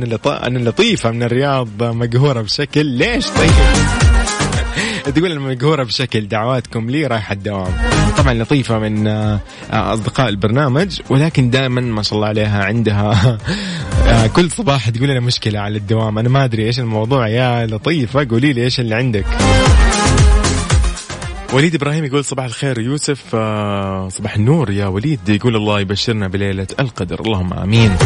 أنا 0.46 0.58
لطيفة 0.58 1.10
من 1.10 1.22
الرياض 1.22 1.82
مقهورة 1.82 2.40
بشكل. 2.40 2.86
ليش 2.86 3.26
طيب؟ 3.26 3.50
تقول 5.14 5.32
أنا 5.32 5.40
مقهوره 5.40 5.84
بشكل 5.84 6.28
دعواتكم 6.28 6.90
لي 6.90 7.06
رايحه 7.06 7.32
الدوام. 7.32 7.72
طبعا 8.18 8.34
لطيفة 8.34 8.78
من 8.78 9.06
آه، 9.06 9.40
أصدقاء 9.70 10.28
البرنامج 10.28 11.00
ولكن 11.10 11.50
دائما 11.50 11.80
ما 11.80 12.02
شاء 12.02 12.14
الله 12.14 12.28
عليها 12.28 12.64
عندها 12.64 13.38
آه، 14.06 14.26
كل 14.26 14.50
صباح 14.50 14.88
تقول 14.88 15.08
لنا 15.08 15.20
مشكلة 15.20 15.60
على 15.60 15.78
الدوام. 15.78 16.18
أنا 16.18 16.28
ما 16.28 16.44
أدري 16.44 16.66
إيش 16.66 16.80
الموضوع. 16.80 17.28
يا 17.28 17.66
لطيفة 17.66 18.26
قولي 18.30 18.52
لي 18.52 18.64
إيش 18.64 18.80
اللي 18.80 18.94
عندك. 18.94 19.26
وليد 21.52 21.74
إبراهيم 21.74 22.04
يقول 22.04 22.24
صباح 22.24 22.44
الخير 22.44 22.80
يوسف 22.80 23.24
آه، 23.34 24.08
صباح 24.08 24.34
النور 24.34 24.70
يا 24.70 24.86
وليد. 24.86 25.28
يقول 25.28 25.56
الله 25.56 25.80
يبشرنا 25.80 26.28
بليلة 26.28 26.66
القدر. 26.80 27.20
اللهم 27.20 27.52
آمين. 27.52 27.96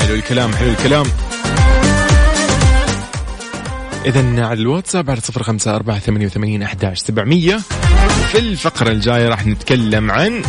حلو 0.00 0.14
الكلام 0.14 0.52
حلو 0.52 0.70
الكلام. 0.70 1.06
إذا 4.06 4.44
على 4.46 4.60
الواتساب 4.60 5.10
على 5.10 5.20
صفر 5.20 5.42
خمسة 5.42 5.76
أربعة 5.76 5.98
ثمانية 5.98 6.26
وثمانين 6.26 6.62
أحداش 6.62 6.98
سبعمية. 6.98 7.56
في 8.32 8.38
الفقرة 8.38 8.90
الجاية 8.90 9.28
راح 9.28 9.46
نتكلم 9.46 10.10
عن 10.10 10.42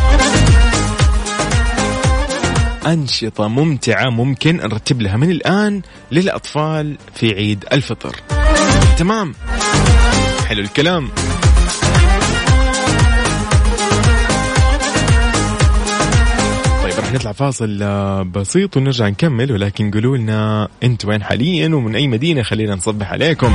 أنشطة 2.87 3.47
ممتعة 3.47 4.09
ممكن 4.09 4.57
نرتب 4.57 5.01
لها 5.01 5.17
من 5.17 5.31
الآن 5.31 5.81
للأطفال 6.11 6.97
في 7.15 7.33
عيد 7.33 7.65
الفطر. 7.73 8.15
تمام؟ 8.97 9.33
حلو 10.47 10.61
الكلام. 10.61 11.09
نطلع 17.13 17.31
فاصل 17.31 17.79
آه، 17.81 18.23
بسيط 18.23 18.77
ونرجع 18.77 19.07
نكمل 19.07 19.51
ولكن 19.51 19.91
قولوا 19.91 20.17
لنا 20.17 20.67
انت 20.83 21.05
وين 21.05 21.23
حاليا 21.23 21.75
ومن 21.75 21.95
أي 21.95 22.07
مدينة 22.07 22.43
خلينا 22.43 22.75
نصبح 22.75 23.11
عليكم. 23.11 23.53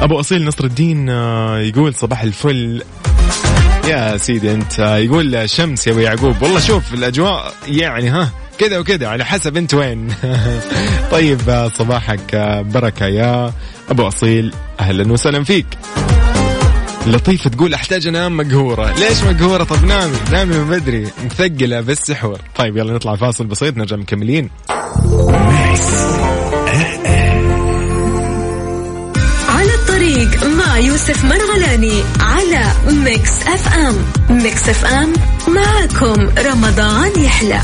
أبو 0.00 0.20
أصيل 0.20 0.44
نصر 0.44 0.64
الدين 0.64 1.10
آه، 1.10 1.58
يقول 1.58 1.94
صباح 1.94 2.22
الفل. 2.22 2.82
يا 3.88 4.16
سيدي 4.16 4.52
أنت 4.52 4.80
آه، 4.80 4.96
يقول 4.96 5.50
شمس 5.50 5.86
يا 5.86 5.92
أبو 5.92 6.00
يعقوب. 6.00 6.42
والله 6.42 6.60
شوف 6.60 6.94
الأجواء 6.94 7.54
يعني 7.68 8.08
ها 8.08 8.30
كذا 8.58 8.78
وكذا 8.78 9.08
على 9.08 9.24
حسب 9.24 9.56
أنت 9.56 9.74
وين. 9.74 10.08
طيب 11.12 11.70
صباحك 11.74 12.36
بركة 12.74 13.06
يا 13.06 13.52
أبو 13.90 14.08
أصيل. 14.08 14.52
أهلا 14.80 15.12
وسهلا 15.12 15.44
فيك. 15.44 15.66
لطيفة 17.06 17.50
تقول 17.50 17.74
أحتاج 17.74 18.06
أنام 18.06 18.36
مقهورة، 18.36 18.92
ليش 18.92 19.22
مقهورة؟ 19.22 19.64
طب 19.64 19.84
نامي، 19.84 20.16
نامي 20.30 20.58
من 20.58 20.70
بدري، 20.70 21.08
مثقلة 21.24 21.80
بالسحور. 21.80 22.38
طيب 22.56 22.76
يلا 22.76 22.92
نطلع 22.92 23.16
فاصل 23.16 23.46
بسيط 23.46 23.76
نرجع 23.76 23.96
مكملين. 23.96 24.50
على 29.48 29.74
الطريق 29.74 30.44
مع 30.44 30.78
يوسف 30.78 31.24
مرغلاني 31.24 32.02
على 32.20 32.72
Mix 32.88 33.30
FM 33.46 33.96
Mix 34.30 34.68
FM 34.68 35.12
معكم 35.48 36.28
رمضان 36.38 37.22
يحلى 37.24 37.60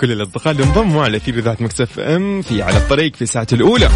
كل 0.00 0.12
الأصدقاء 0.12 0.52
اللي 0.52 0.64
انضموا 0.64 1.04
على 1.04 1.16
اثير 1.16 1.38
إذاعة 1.38 1.56
Mix 1.60 1.98
FM 1.98 2.42
في 2.42 2.62
على 2.62 2.76
الطريق 2.76 3.16
في 3.16 3.22
الساعة 3.22 3.46
الأولى. 3.52 3.88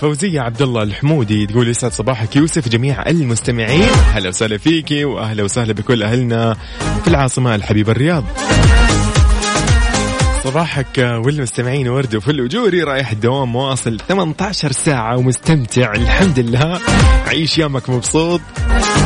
فوزية 0.00 0.40
عبد 0.40 0.62
الله 0.62 0.82
الحمودي 0.82 1.46
تقول 1.46 1.68
يسعد 1.68 1.92
صباحك 1.92 2.36
يوسف 2.36 2.68
جميع 2.68 3.06
المستمعين. 3.06 3.88
هلا 4.12 4.28
وسهلا 4.28 4.58
فيكي 4.58 5.04
وأهلا 5.04 5.42
وسهلا 5.42 5.72
بكل 5.72 6.02
أهلنا 6.02 6.56
في 7.02 7.08
العاصمة 7.08 7.54
الحبيبة 7.54 7.92
الرياض. 7.92 8.24
صباحك 10.44 10.98
والمستمعين 10.98 11.88
ورد 11.88 12.16
وفل 12.16 12.40
وجوري 12.40 12.82
رايح 12.82 13.10
الدوام 13.10 13.56
واصل 13.56 13.96
18 14.08 14.72
ساعة 14.72 15.16
ومستمتع 15.16 15.94
الحمد 15.94 16.38
لله. 16.38 16.80
عيش 17.26 17.58
يومك 17.58 17.90
مبسوط. 17.90 18.40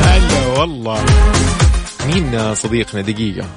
هلا 0.03 0.59
والله. 0.59 1.05
مين 2.07 2.55
صديقنا 2.55 3.01
دقيقة؟ 3.01 3.47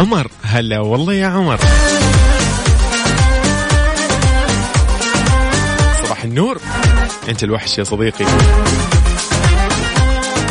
عمر. 0.00 0.30
هلا 0.42 0.80
والله 0.80 1.14
يا 1.14 1.26
عمر. 1.26 1.58
صباح 6.04 6.24
النور. 6.24 6.60
انت 7.28 7.44
الوحش 7.44 7.78
يا 7.78 7.84
صديقي. 7.84 8.24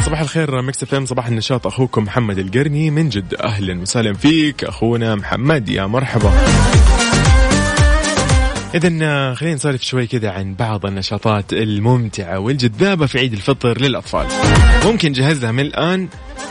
صباح 0.06 0.20
الخير 0.20 0.62
Mix 0.62 0.84
F 0.84 1.04
صباح 1.04 1.28
النشاط. 1.28 1.68
أخوكم 1.68 2.04
محمد 2.04 2.38
القرني 2.38 2.92
من 2.92 3.10
جد 3.10 3.36
أهلا 3.44 3.82
وسهلا 3.82 4.14
فيك. 4.14 4.64
أخونا 4.64 5.16
محمد 5.16 5.70
يا 5.70 5.86
مرحبا. 5.86 6.32
إذا 8.76 8.90
خلينا 9.34 9.56
نسولف 9.56 9.82
شوي 9.82 10.08
كذا 10.08 10.32
عن 10.32 10.56
بعض 10.56 10.86
النشاطات 10.86 11.54
الممتعة 11.54 12.40
والجذابة 12.40 13.06
في 13.06 13.20
عيد 13.20 13.34
الفطر 13.34 13.82
للأطفال. 13.82 14.28
ممكن 14.86 15.10
نجهزها 15.10 15.52
من 15.52 15.60
الآن. 15.60 16.08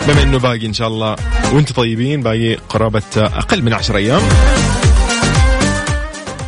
بما 0.08 0.22
إنه 0.22 0.38
باقي 0.38 0.66
إن 0.66 0.72
شاء 0.72 0.88
الله 0.88 1.16
وأنتم 1.52 1.74
طيبين 1.74 2.22
باقي 2.22 2.54
قرابة 2.54 3.02
أقل 3.16 3.62
من 3.62 3.72
عشر 3.72 3.96
أيام. 3.96 4.22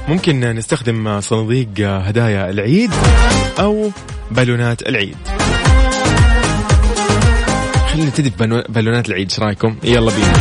ممكن 0.08 0.40
نستخدم 0.40 1.20
صناديق 1.20 1.68
هدايا 1.78 2.50
العيد 2.50 2.90
أو 3.58 3.90
بالونات 4.30 4.82
العيد. 4.88 5.16
خلينا 7.92 8.06
نبتدي 8.06 8.30
ببالونات 8.30 9.08
العيد 9.08 9.30
إيش 9.30 9.40
رأيكم؟ 9.40 9.76
يلا 9.84 10.10
بينا. 10.10 10.32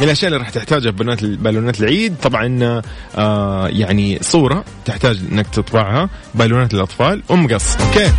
من 0.00 0.06
الأشياء 0.06 0.28
اللي 0.28 0.38
راح 0.38 0.50
تحتاجها 0.50 0.92
في 0.92 1.36
بالونات 1.36 1.80
العيد 1.80 2.14
طبعا 2.22 2.82
آه 3.16 3.68
يعني 3.68 4.18
صورة 4.22 4.64
تحتاج 4.84 5.20
إنك 5.32 5.46
تطبعها 5.46 6.08
بالونات 6.34 6.74
للاطفال 6.74 7.22
ومقص 7.28 7.76
أوكي 7.76 8.12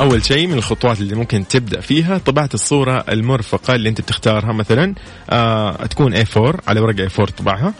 أول 0.00 0.24
شيء 0.24 0.46
من 0.46 0.54
الخطوات 0.54 1.00
اللي 1.00 1.14
ممكن 1.14 1.48
تبدأ 1.48 1.80
فيها 1.80 2.18
طباعة 2.18 2.48
الصورة 2.54 3.04
المرفقة 3.08 3.74
اللي 3.74 3.88
أنت 3.88 4.00
بتختارها 4.00 4.52
مثلا 4.52 4.94
آه 5.30 5.86
تكون 5.86 6.24
A4 6.24 6.56
على 6.68 6.80
ورقة 6.80 7.08
A4 7.08 7.24
تطبعها 7.24 7.74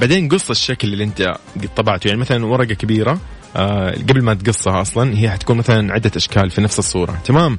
بعدين 0.00 0.28
قص 0.28 0.50
الشكل 0.50 0.92
اللي 0.92 1.04
أنت 1.04 1.34
طبعته. 1.76 2.08
يعني 2.08 2.20
مثلا 2.20 2.46
ورقة 2.46 2.74
كبيرة 2.74 3.18
آه 3.56 3.90
قبل 3.90 4.22
ما 4.22 4.34
تقصها 4.34 4.80
أصلا 4.80 5.18
هي 5.18 5.30
حتكون 5.30 5.56
مثلا 5.56 5.92
عدة 5.92 6.10
أشكال 6.16 6.50
في 6.50 6.60
نفس 6.60 6.78
الصورة. 6.78 7.20
تمام؟ 7.24 7.58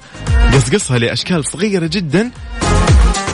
قص 0.54 0.70
قصها 0.70 0.98
لأشكال 0.98 1.46
صغيرة 1.46 1.88
جدا 1.88 2.32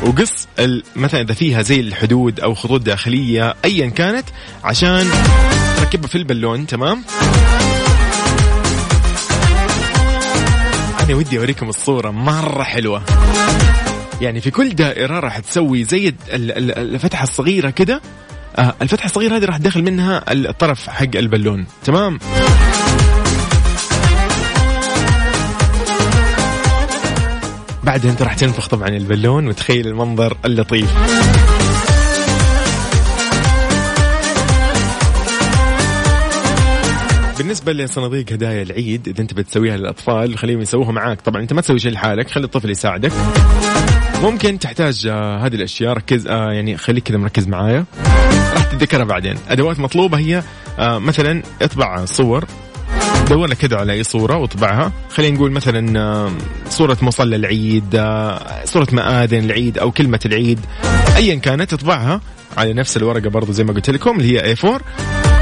وقص 0.03 0.47
مثلا 0.95 1.21
إذا 1.21 1.33
فيها 1.33 1.61
زي 1.61 1.79
الحدود 1.79 2.39
أو 2.39 2.53
خطوط 2.53 2.81
داخلية 2.81 3.55
ايا 3.65 3.89
كانت 3.89 4.25
عشان 4.63 5.05
تركبها 5.77 6.07
في 6.07 6.17
البالون. 6.17 6.67
تمام؟ 6.67 7.03
أنا 11.09 11.17
ودي 11.17 11.37
أوريكم 11.37 11.69
الصورة 11.69 12.11
مرة 12.11 12.63
حلوة. 12.63 13.03
يعني 14.21 14.41
في 14.41 14.51
كل 14.51 14.69
دائرة 14.69 15.19
راح 15.19 15.39
تسوي 15.39 15.83
زي 15.83 16.07
ال- 16.07 16.15
ال- 16.33 16.95
الفتحة 16.95 17.23
الصغيرة 17.23 17.69
كده. 17.69 18.01
آه 18.57 18.73
الفتحة 18.81 19.05
الصغيرة 19.05 19.37
هذه 19.37 19.45
راح 19.45 19.57
تدخل 19.57 19.83
منها 19.83 20.23
الطرف 20.31 20.89
حق 20.89 21.15
البالون. 21.15 21.65
تمام؟ 21.83 22.19
بعدها 27.83 28.11
انت 28.11 28.21
راح 28.21 28.33
تنفخ 28.33 28.67
طبعا 28.67 28.87
البالون 28.87 29.47
وتخيل 29.47 29.87
المنظر 29.87 30.37
اللطيف. 30.45 30.93
بالنسبة 37.39 37.73
لصناديق 37.73 38.31
هدايا 38.31 38.61
العيد 38.61 39.07
إذا 39.07 39.21
أنت 39.21 39.33
بتسويها 39.33 39.77
للأطفال 39.77 40.37
خليهم 40.37 40.61
يسووها 40.61 40.91
معاك. 40.91 41.21
طبعا 41.21 41.41
أنت 41.41 41.53
ما 41.53 41.61
تسوي 41.61 41.79
شيء 41.79 41.91
لحالك 41.91 42.29
خلي 42.29 42.45
الطفل 42.45 42.69
يساعدك. 42.69 43.11
ممكن 44.21 44.59
تحتاج 44.59 45.07
آه، 45.07 45.45
هذه 45.45 45.55
الأشياء 45.55 45.93
ركز 45.93 46.27
آه، 46.27 46.51
يعني 46.51 46.77
خليك 46.77 47.03
كذا 47.03 47.17
مركز 47.17 47.47
معايا. 47.47 47.85
راح 48.53 48.63
تتذكرها 48.63 49.03
بعدين. 49.03 49.35
أدوات 49.49 49.79
مطلوبة 49.79 50.17
هي 50.17 50.43
آه، 50.79 50.99
مثلا 50.99 51.43
اطبع 51.61 52.05
صور. 52.05 52.45
دور 53.29 53.47
لك 53.47 53.57
كذا 53.57 53.77
على 53.77 53.93
أي 53.93 54.03
صورة 54.03 54.37
واطبعها. 54.37 54.91
خلينا 55.09 55.35
نقول 55.35 55.51
مثلا 55.51 56.31
صورة 56.69 56.97
مصلى 57.01 57.35
العيد 57.35 57.91
صورة 58.65 58.87
مآذن 58.91 59.39
العيد 59.39 59.77
أو 59.77 59.91
كلمة 59.91 60.19
العيد. 60.25 60.59
ايا 61.15 61.35
كانت 61.35 61.73
اطبعها. 61.73 62.21
على 62.57 62.73
نفس 62.73 62.97
الورقة 62.97 63.29
برضو 63.29 63.51
زي 63.51 63.63
ما 63.63 63.73
قلت 63.73 63.89
لكم 63.89 64.19
اللي 64.19 64.41
هي 64.41 64.55
A4 64.55 64.81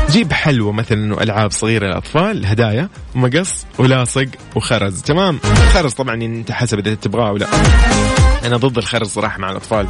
جيب 0.10 0.34
حلوة 0.34 0.72
مثلا 0.72 1.16
والعاب 1.16 1.52
صغيرة 1.52 1.86
للأطفال 1.88 2.46
هدايا 2.46 2.90
ومقص 3.16 3.66
ولاصق 3.80 4.28
وخرز 4.56 5.02
تمام؟ 5.02 5.40
خرز 5.74 5.94
طبعا 5.94 6.16
أنت 6.16 6.52
حسب 6.52 6.80
إذا 6.80 6.96
تبغاه 6.96 7.32
ولا. 7.32 7.48
أنا 8.46 8.58
ضد 8.58 8.78
الخرز 8.78 9.08
صراحة 9.08 9.40
مع 9.40 9.52
الأطفال 9.52 9.88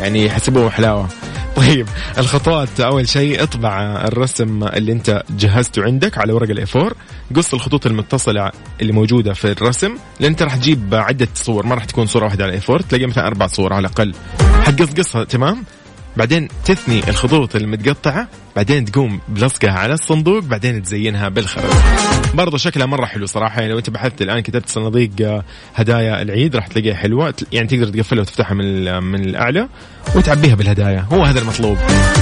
يعني 0.00 0.24
يحسبوه 0.26 0.70
حلاوة. 0.70 1.08
طيب 1.56 1.86
الخطوات 2.18 2.80
أول 2.80 3.08
شيء 3.08 3.42
اطبع 3.42 3.80
الرسم 4.04 4.64
اللي 4.64 4.92
أنت 4.92 5.22
جهزته 5.30 5.82
عندك 5.84 6.18
على 6.18 6.32
ورق 6.32 6.50
الاي 6.50 6.66
4 6.76 6.92
قص 7.36 7.54
الخطوط 7.54 7.86
المتصلة 7.86 8.50
اللي 8.80 8.92
موجودة 8.92 9.32
في 9.32 9.52
الرسم 9.52 9.94
لأن 10.20 10.30
أنت 10.30 10.42
راح 10.42 10.56
تجيب 10.56 10.94
عدة 10.94 11.28
صور 11.34 11.66
ما 11.66 11.74
راح 11.74 11.84
تكون 11.84 12.06
صورة 12.06 12.24
واحدة 12.24 12.44
على 12.44 12.50
الاي 12.54 12.62
4 12.70 12.88
تلاقي 12.88 13.06
مثلا 13.06 13.26
أربع 13.26 13.46
صور 13.46 13.72
على 13.72 13.80
الأقل. 13.80 14.14
حقص 14.62 14.90
قصها 14.98 15.24
تمام؟ 15.24 15.64
بعدين 16.16 16.48
تثني 16.64 17.08
الخطوط 17.08 17.56
المتقطعة 17.56 18.28
بعدين 18.56 18.84
تقوم 18.84 19.20
بلصقها 19.28 19.72
على 19.72 19.94
الصندوق 19.94 20.42
بعدين 20.44 20.82
تزينها 20.82 21.28
بالخرز. 21.28 21.72
برضو 22.34 22.56
شكلها 22.56 22.86
مرة 22.86 23.06
حلو 23.06 23.26
صراحة 23.26 23.60
يعني 23.60 23.72
لو 23.72 23.78
أنت 23.78 23.90
بحثت 23.90 24.22
الآن 24.22 24.40
كتبت 24.40 24.68
صناديق 24.68 25.10
آه، 25.22 25.44
هدايا 25.74 26.22
العيد 26.22 26.56
راح 26.56 26.66
تلاقيها 26.66 26.94
حلوة 26.94 27.34
يعني 27.52 27.68
تقدر 27.68 27.88
تقفلها 27.88 28.22
وتفتحها 28.22 28.54
من 28.54 29.02
من 29.02 29.24
الأعلى 29.24 29.68
وتعبيها 30.14 30.54
بالهدايا. 30.54 31.06
هو 31.12 31.24
هذا 31.24 31.40
المطلوب 31.40 31.78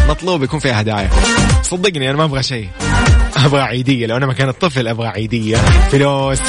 مطلوب 0.09 0.43
يكون 0.43 0.61
فيها 0.61 0.81
هدايا. 0.81 1.11
صدقني 1.63 2.11
أنا 2.11 2.19
ما 2.19 2.25
أبغى 2.25 2.43
شيء 2.43 2.69
أبغى 3.37 3.61
عيدية 3.61 4.07
لو 4.07 4.17
أنا 4.17 4.27
مكان 4.27 4.49
الطفل 4.49 4.89
أبغى 4.89 5.09
عيدية. 5.09 5.57
فلوس 5.91 6.41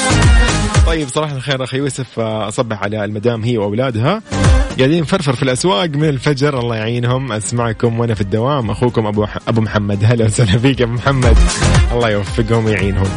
طيب 0.89 1.07
صباح 1.07 1.31
الخير 1.31 1.63
أخي 1.63 1.77
يوسف 1.77 2.19
اصبح 2.19 2.83
على 2.83 3.05
المدام 3.05 3.43
هي 3.43 3.57
وأولادها. 3.57 4.21
قاعدين 4.77 5.03
فرفر 5.03 5.33
في 5.33 5.43
الأسواق 5.43 5.89
من 5.89 6.09
الفجر 6.09 6.59
الله 6.59 6.75
يعينهم. 6.75 7.31
أسمعكم 7.31 7.99
وأنا 7.99 8.13
في 8.13 8.21
الدوام 8.21 8.71
أخوكم 8.71 9.05
أبو 9.05 9.25
أبو 9.47 9.61
محمد. 9.61 9.99
هلا 10.03 10.25
وسهلا 10.25 10.57
فيك 10.57 10.79
يا 10.79 10.85
أبو 10.85 10.93
محمد. 10.93 11.37
الله 11.91 12.09
يوفقهم 12.09 12.65
ويعينهم. 12.65 13.09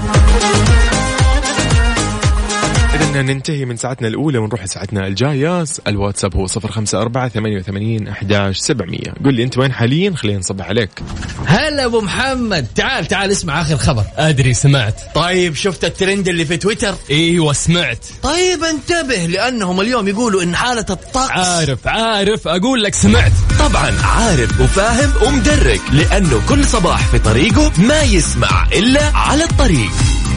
إذا 3.12 3.22
ننتهي 3.22 3.64
من 3.64 3.77
ساعتنا 3.77 4.09
الأولى 4.09 4.38
ونروح 4.38 4.64
لساعتنا 4.64 5.07
الجاية. 5.07 5.64
الواتساب 5.87 6.37
هو 6.37 6.46
صفر 6.46 6.70
خمسة 6.70 7.03
أربعة 7.03 7.29
ثمانية 7.29 7.59
وثمانين 7.59 8.09
أحداش 8.09 8.59
سبعمية. 8.59 9.14
قل 9.25 9.35
لي 9.35 9.42
أنت 9.42 9.59
وين 9.59 9.72
حاليا؟ 9.72 10.14
خلينا 10.16 10.38
نصبح 10.38 10.68
عليك. 10.68 10.90
هلا 11.46 11.85
أبو 11.85 12.01
محمد. 12.01 12.66
تعال 12.75 13.07
تعال 13.07 13.31
اسمع 13.31 13.61
آخر 13.61 13.77
خبر. 13.77 14.05
أدري 14.16 14.55
سمعت. 14.55 15.01
طيب 15.14 15.55
شفت 15.55 15.85
الترند 15.85 16.29
اللي 16.29 16.44
في 16.44 16.57
تويتر؟ 16.57 16.94
إيوه 17.11 17.53
سمعت. 17.53 18.07
طيب 18.22 18.64
انتبه 18.64 19.27
لأنهم 19.27 19.81
اليوم 19.81 20.09
يقولوا 20.09 20.42
إن 20.42 20.57
حالة 20.57 20.87
الطقس 20.90 21.31
عارف 21.31 21.88
عارف. 21.88 22.48
أقول 22.48 22.83
لك 22.83 22.94
سمعت. 22.94 23.33
طبعا 23.59 23.92
عارف 24.05 24.61
وفاهم 24.61 25.12
ومدرك 25.27 25.81
لأنه 25.92 26.42
كل 26.48 26.64
صباح 26.64 27.07
في 27.09 27.18
طريقه 27.18 27.72
ما 27.79 28.03
يسمع 28.03 28.66
إلا 28.72 29.03
على 29.14 29.44
الطريق. 29.44 29.90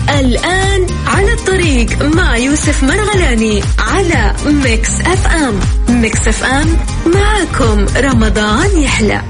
الآن 0.10 0.88
على 1.08 1.34
الطريق 1.34 2.02
مع 2.02 2.38
يوسف 2.38 2.84
مرغلاني 2.84 3.64
على 3.80 4.36
Mix 4.46 5.02
FM. 5.02 5.60
Mix 5.90 6.28
FM 6.28 6.78
معكم 7.06 7.86
رمضان 7.98 8.78
يحلى. 8.78 9.22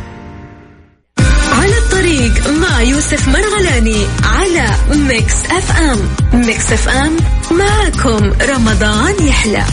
على 1.51 1.77
الطريق 1.77 2.47
مع 2.49 2.81
يوسف 2.81 3.27
مرغلاني 3.27 4.05
على 4.23 4.67
Mix 4.91 5.45
FM. 5.45 5.99
Mix 6.33 6.71
FM 6.71 7.17
معكم 7.51 8.31
رمضان 8.49 9.27
يحلى. 9.27 9.63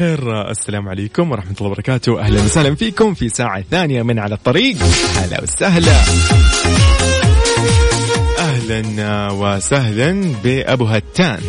الخير 0.00 0.50
السلام 0.50 0.88
عليكم 0.88 1.30
ورحمة 1.30 1.54
الله 1.58 1.70
وبركاته. 1.70 2.20
أهلا 2.20 2.42
وسهلا 2.42 2.74
فيكم 2.74 3.14
في 3.14 3.28
ساعة 3.28 3.64
ثانية 3.70 4.02
من 4.02 4.18
على 4.18 4.34
الطريق. 4.34 4.76
هلا 5.16 5.42
وسهلا. 5.42 5.96
أهلا 8.38 9.32
وسهلا 9.32 10.32
بأبو 10.44 10.84
هتان. 10.84 11.40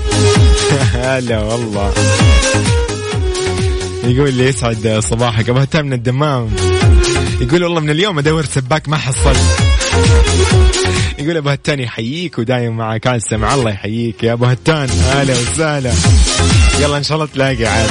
هلا 0.93 1.39
والله. 1.39 1.93
يقول 4.03 4.33
لي 4.33 4.47
يسعد 4.47 4.99
صباحك 4.99 5.49
أبو 5.49 5.59
هتان 5.59 5.85
من 5.85 5.93
الدمام. 5.93 6.49
يقول 7.41 7.63
والله 7.63 7.79
من 7.79 7.89
اليوم 7.89 8.19
أدور 8.19 8.45
سباك 8.45 8.89
ما 8.89 8.97
حصل. 8.97 9.35
يقول 11.19 11.37
أبو 11.37 11.49
هتان 11.49 11.79
يحييك 11.79 12.39
ودايم 12.39 12.77
معك. 12.77 13.07
السمع 13.07 13.53
الله 13.53 13.71
يحييك. 13.71 14.23
يا 14.23 14.33
أبو 14.33 14.45
هتان 14.45 14.89
هلا 14.89 15.33
وسهلا. 15.33 15.91
يلا 16.79 16.97
إن 16.97 17.03
شاء 17.03 17.15
الله 17.15 17.29
تلاقي 17.33 17.65
عاد. 17.65 17.89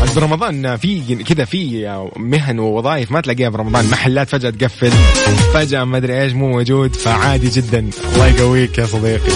عاد 0.00 0.14
برمضان 0.14 0.76
في 0.76 1.14
كذا 1.14 1.44
في 1.44 1.88
مهن 2.16 2.58
ووظائف 2.58 3.12
ما 3.12 3.20
تلاقيها 3.20 3.48
برمضان. 3.48 3.90
محلات 3.90 4.28
فجأة 4.28 4.50
تقفل. 4.50 4.92
فجأة 5.54 5.84
ما 5.84 5.96
أدري 5.96 6.22
إيش 6.22 6.32
مو 6.32 6.48
موجود. 6.48 6.96
فعادي 6.96 7.48
جدا. 7.48 7.90
الله 8.14 8.26
يقويك 8.26 8.78
يا 8.78 8.86
صديقي. 8.86 9.32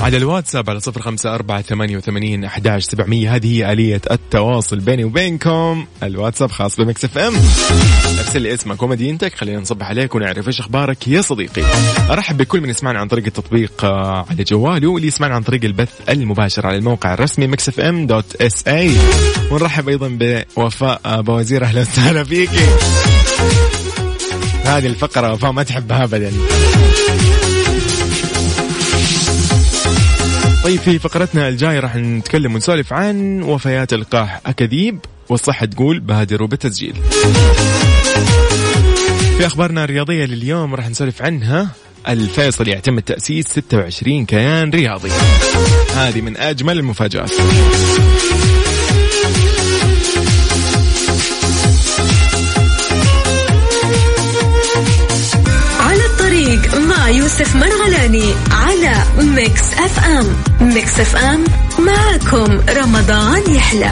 على 0.00 0.16
الواتساب 0.16 0.70
على 0.70 0.80
صفر 0.80 1.02
خمسة 1.02 1.34
أربعة 1.34 1.62
ثمانية 1.62 1.96
وثمانين 1.96 2.44
أحداش 2.44 2.84
سبعمية. 2.84 3.34
هذه 3.34 3.56
هي 3.56 3.72
آلية 3.72 4.00
التواصل 4.10 4.80
بيني 4.80 5.04
وبينكم. 5.04 5.86
الواتساب 6.02 6.50
خاص 6.50 6.76
بمكس 6.76 7.04
إف 7.04 7.18
إم. 7.18 7.34
ارسل 8.18 8.46
اسمك 8.46 8.82
ومدينتك 8.82 9.34
خلينا 9.34 9.60
نصبح 9.60 9.88
عليك 9.88 10.14
ونعرف 10.14 10.46
إيش 10.48 10.60
أخبارك 10.60 11.08
يا 11.08 11.20
صديقي. 11.20 11.62
أرحب 12.10 12.36
بكل 12.36 12.60
من 12.60 12.68
يسمعنا 12.70 12.98
عن 12.98 13.08
طريق 13.08 13.24
التطبيق 13.26 13.84
آه، 13.84 14.26
على 14.30 14.44
جواله 14.44 14.88
واللي 14.88 15.08
يسمعنا 15.08 15.34
عن 15.34 15.42
طريق 15.42 15.64
البث 15.64 15.90
المباشر 16.08 16.66
على 16.66 16.76
الموقع 16.76 17.14
الرسمي 17.14 17.46
Mix 17.46 17.68
FM 17.68 18.06
dot 18.06 18.42
SA. 18.42 18.90
ونرحب 19.50 19.88
أيضا 19.88 20.18
بوفاء 20.20 21.00
آه، 21.06 21.20
بوزير 21.20 21.64
أهلا 21.64 21.80
وسهلا 21.80 22.24
فيكي 22.24 22.66
هذه 24.64 24.86
الفقرة 24.86 25.32
وفاء 25.32 25.52
ما 25.52 25.62
تحبها 25.62 26.04
ابدا. 26.04 26.32
طيب 30.66 30.80
في 30.80 30.98
فقرتنا 30.98 31.48
الجاية 31.48 31.80
راح 31.80 31.96
نتكلم 31.96 32.54
ونسولف 32.54 32.92
عن 32.92 33.42
وفيات 33.42 33.92
اللقاح 33.92 34.40
أكاذيب 34.46 34.98
والصحة 35.28 35.66
تقول 35.66 36.00
بادروا 36.00 36.48
بالتسجيل 36.48 36.94
في 39.38 39.46
أخبارنا 39.46 39.84
الرياضية 39.84 40.24
لليوم 40.24 40.74
راح 40.74 40.88
نسولف 40.88 41.22
عنها. 41.22 41.70
الفيصل 42.08 42.68
يعتمد 42.68 43.02
تأسيس 43.02 43.48
26 43.48 44.26
كيان 44.26 44.70
رياضي. 44.70 45.10
هذه 45.94 46.20
من 46.20 46.36
أجمل 46.36 46.78
المفاجآت. 46.78 47.32
مع 57.06 57.12
يوسف 57.12 57.56
مرغلاني 57.56 58.34
على 58.50 58.92
Mix 59.18 59.72
FM. 59.72 60.26
Mix 60.60 61.00
FM 61.00 61.44
معكم 61.78 62.60
رمضان 62.78 63.54
يحلى. 63.54 63.90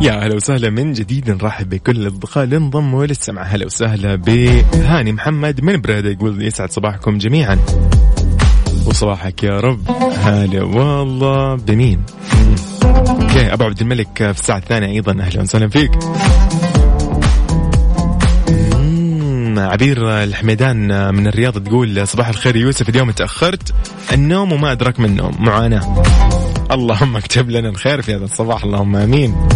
يا 0.00 0.12
هلا 0.12 0.34
وسهلا 0.34 0.70
من 0.70 0.92
جديد 0.92 1.30
نرحب 1.30 1.68
بكل 1.68 1.96
الأصدقاء 1.96 2.44
اللي 2.44 2.56
انضموا 2.56 3.06
للسمع. 3.06 3.42
هلا 3.42 3.66
وسهلا 3.66 4.14
بهاني 4.14 5.12
محمد 5.12 5.60
من 5.60 5.80
بريدة 5.80 6.10
يقول 6.10 6.42
يسعد 6.42 6.70
صباحكم 6.70 7.18
جميعا. 7.18 7.58
وصباحك 8.86 9.42
يا 9.42 9.60
رب. 9.60 9.90
هلا 10.24 10.62
والله 10.62 11.54
بمين. 11.56 12.02
أوكي 12.84 13.52
أبو 13.52 13.64
عبد 13.64 13.80
الملك 13.80 14.16
في 14.16 14.40
الساعة 14.40 14.58
الثانية 14.58 14.86
أيضا. 14.86 15.12
أهلا 15.12 15.42
وسهلا 15.42 15.68
فيك. 15.68 15.90
عبير 19.58 20.22
الحميدان 20.24 21.14
من 21.14 21.26
الرياض 21.26 21.62
تقول 21.62 22.08
صباح 22.08 22.28
الخير 22.28 22.56
يوسف 22.56 22.88
اليوم 22.88 23.10
تأخرت. 23.10 23.74
النوم 24.12 24.52
وما 24.52 24.72
ادرك 24.72 25.00
من 25.00 25.06
النوم 25.06 25.36
معاناة. 25.38 26.02
اللهم 26.70 27.16
اكتب 27.16 27.50
لنا 27.50 27.68
الخير 27.68 28.02
في 28.02 28.14
هذا 28.14 28.24
الصباح 28.24 28.64
اللهم 28.64 28.96
آمين. 28.96 29.48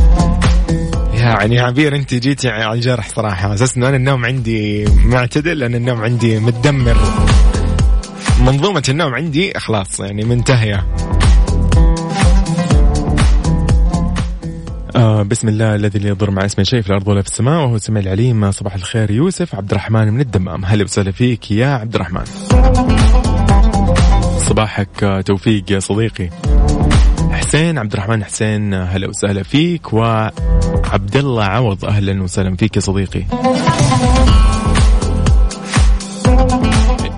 يعني 1.14 1.60
عبير 1.60 1.96
انت 1.96 2.14
جيتي 2.14 2.48
على 2.48 2.72
الجرح 2.72 3.08
صراحة. 3.08 3.54
أساس 3.54 3.76
إنه 3.76 3.88
أنا 3.88 3.96
النوم 3.96 4.24
عندي 4.24 4.84
معتدل 5.04 5.58
لأن 5.58 5.74
النوم 5.74 6.00
عندي 6.00 6.38
متدمر. 6.38 6.96
منظومة 8.40 8.82
النوم 8.88 9.14
عندي 9.14 9.52
خلاص 9.56 10.00
يعني 10.00 10.24
منتهية. 10.24 10.86
بسم 15.32 15.48
الله 15.48 15.74
الذي 15.74 15.98
لا 15.98 16.08
يضر 16.08 16.30
مع 16.30 16.44
اسمه 16.44 16.64
شيء 16.64 16.80
في 16.80 16.90
الأرض 16.90 17.08
ولا 17.08 17.22
في 17.22 17.28
السماء 17.28 17.64
وهو 17.64 17.76
السميع 17.76 18.02
العليم. 18.02 18.50
صباح 18.50 18.74
الخير 18.74 19.10
يوسف 19.10 19.54
عبد 19.54 19.70
الرحمن 19.70 20.12
من 20.12 20.20
الدمام. 20.20 20.64
هلا 20.64 20.84
وسهلا 20.84 21.10
فيك 21.10 21.50
يا 21.50 21.66
عبد 21.66 21.94
الرحمن 21.94 22.24
صباحك 24.38 25.22
توفيق 25.26 25.72
يا 25.72 25.80
صديقي. 25.80 26.28
حسين 27.30 27.78
عبد 27.78 27.92
الرحمن 27.92 28.24
حسين 28.24 28.74
هلا 28.74 29.08
وسهلا 29.08 29.42
فيك. 29.42 29.92
وعبد 29.92 31.16
الله 31.16 31.44
عوض 31.44 31.84
أهلا 31.84 32.22
وسهلا 32.22 32.56
فيك 32.56 32.76
يا 32.76 32.80
صديقي. 32.80 33.24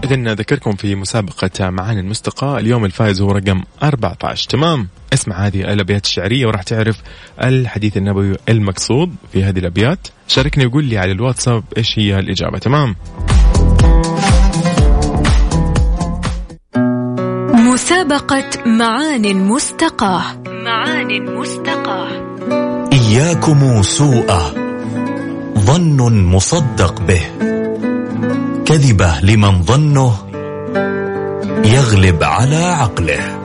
إذن 0.05 0.29
أذكركم 0.29 0.73
في 0.73 0.95
مسابقة 0.95 1.71
معاني 1.71 2.01
المستقى. 2.01 2.61
اليوم 2.61 2.85
الفائز 2.85 3.21
هو 3.21 3.31
رقم 3.31 3.63
14 3.83 4.49
تمام. 4.49 4.89
اسمع 5.13 5.37
هذه 5.37 5.61
الأبيات 5.61 6.05
الشعرية 6.05 6.47
وراح 6.47 6.63
تعرف 6.63 7.03
الحديث 7.43 7.97
النبوي 7.97 8.37
المقصود 8.49 9.15
في 9.33 9.45
هذه 9.45 9.59
الأبيات. 9.59 10.09
شاركني 10.29 10.67
وقول 10.67 10.85
لي 10.85 10.99
على 10.99 11.13
الواتساب 11.13 11.65
إيش 11.77 11.99
هي 11.99 12.19
الإجابة. 12.19 12.59
تمام. 12.59 12.97
مسابقة 17.73 18.51
معان 18.67 19.37
مستقاه 19.37 20.23
معان 20.47 21.35
مستقاه 21.35 22.09
إياكم 22.93 23.83
سوء. 23.83 24.27
ظن 25.59 26.25
مصدق 26.25 27.01
به. 27.01 27.54
كذبة 28.67 29.21
لمن 29.21 29.63
ظنه 29.63 30.13
يغلب 31.65 32.23
على 32.23 32.57
عقله. 32.57 33.39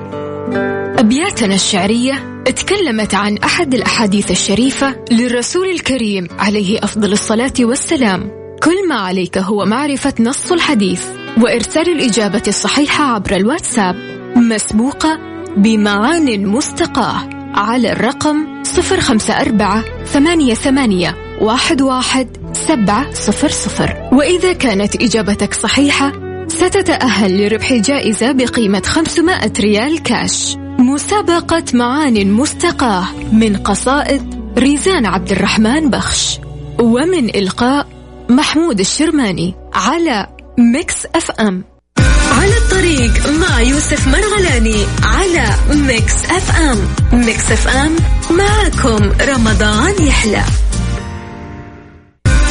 أبياتنا 0.99 1.55
الشعرية 1.55 2.43
تكلمت 2.45 3.15
عن 3.15 3.38
أحد 3.38 3.73
الأحاديث 3.73 4.32
الشريفة 4.32 4.95
للرسول 5.12 5.69
الكريم 5.69 6.27
عليه 6.39 6.79
أفضل 6.84 7.12
الصلاة 7.12 7.53
والسلام. 7.60 8.32
كل 8.63 8.88
ما 8.88 8.95
عليك 8.95 9.38
هو 9.38 9.65
معرفة 9.65 10.13
نص 10.19 10.51
الحديث 10.51 11.05
وإرسال 11.41 11.89
الإجابة 11.89 12.43
الصحيحة 12.47 13.03
عبر 13.03 13.36
الواتساب. 13.36 13.95
مسبوقة 14.36 15.19
بمعان 15.58 16.47
مستقاة 16.47 17.29
على 17.53 17.91
الرقم 17.91 18.63
054 18.63 19.84
ثمانية 20.05 20.53
ثمانية 20.53 21.15
واحد 21.41 21.82
واحد 21.82 22.38
سبعة 22.67 23.13
صفر 23.13 23.50
صفر. 23.50 24.10
وإذا 24.12 24.54
كانت 24.54 24.95
إجابتك 24.95 25.54
صحيحة 25.54 26.12
ستتأهل 26.48 27.45
لربح 27.45 27.74
جائزة 27.74 28.32
بقيمة 28.32 28.82
500 28.86 29.54
ريال 29.60 30.04
كاش. 30.04 30.56
مسابقة 30.80 31.63
معان 31.74 32.32
مستقاة 32.32 33.06
من 33.32 33.58
قصائد 33.58 34.22
ريزان 34.58 35.06
عبد 35.06 35.32
الرحمن 35.32 35.89
بخش. 35.89 36.39
ومن 36.80 37.36
إلقاء 37.36 37.88
محمود 38.30 38.80
الشرماني 38.80 39.56
على 39.74 40.28
Mix 40.58 40.95
FM. 41.15 41.63
على 42.32 42.58
الطريق 42.58 43.30
مع 43.30 43.62
يوسف 43.62 44.08
مرغلاني 44.08 44.86
على 45.04 45.48
Mix 45.75 46.25
FM. 46.25 46.77
Mix 47.19 47.51
FM 47.51 47.95
معكم 48.32 49.12
رمضان 49.22 49.93
يحلى. 50.08 50.43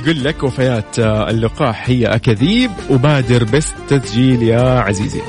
تقول 0.00 0.24
لك 0.24 0.42
وفيات 0.42 0.98
آه، 0.98 1.30
اللقاح 1.30 1.88
هي 1.88 2.06
أكاذيب 2.06 2.70
وبادر 2.90 3.44
بس 3.44 3.72
تسجيل 3.88 4.42
يا 4.42 4.80
عزيزي. 4.80 5.20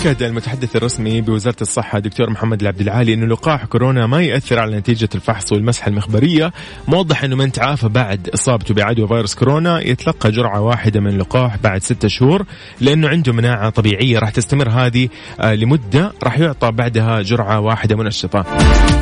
أكد 0.00 0.22
المتحدث 0.22 0.76
الرسمي 0.76 1.20
بوزارة 1.20 1.56
الصحة 1.60 1.98
دكتور 1.98 2.30
محمد 2.30 2.60
العبد 2.60 2.80
العالي 2.80 3.14
أن 3.14 3.28
لقاح 3.28 3.64
كورونا 3.64 4.06
ما 4.06 4.22
يأثر 4.22 4.58
على 4.58 4.76
نتيجة 4.76 5.08
الفحص 5.14 5.52
والمسحة 5.52 5.88
المخبرية. 5.88 6.52
موضح 6.88 7.24
أنه 7.24 7.36
من 7.36 7.52
تعافى 7.52 7.88
بعد 7.88 8.28
إصابته 8.34 8.74
بعدوى 8.74 9.08
فيروس 9.08 9.34
كورونا 9.34 9.80
يتلقى 9.80 10.30
جرعة 10.30 10.60
واحدة 10.60 11.00
من 11.00 11.06
اللقاح 11.06 11.56
بعد 11.56 11.82
ستة 11.82 12.08
شهور 12.08 12.44
لأنه 12.80 13.08
عنده 13.08 13.32
مناعة 13.32 13.70
طبيعية 13.70 14.18
راح 14.18 14.30
تستمر 14.30 14.68
هذه 14.68 15.08
آه، 15.40 15.54
لمدة 15.54 16.12
راح 16.22 16.38
يعطى 16.38 16.70
بعدها 16.70 17.22
جرعة 17.22 17.60
واحدة 17.60 17.96
منشطة. 17.96 18.44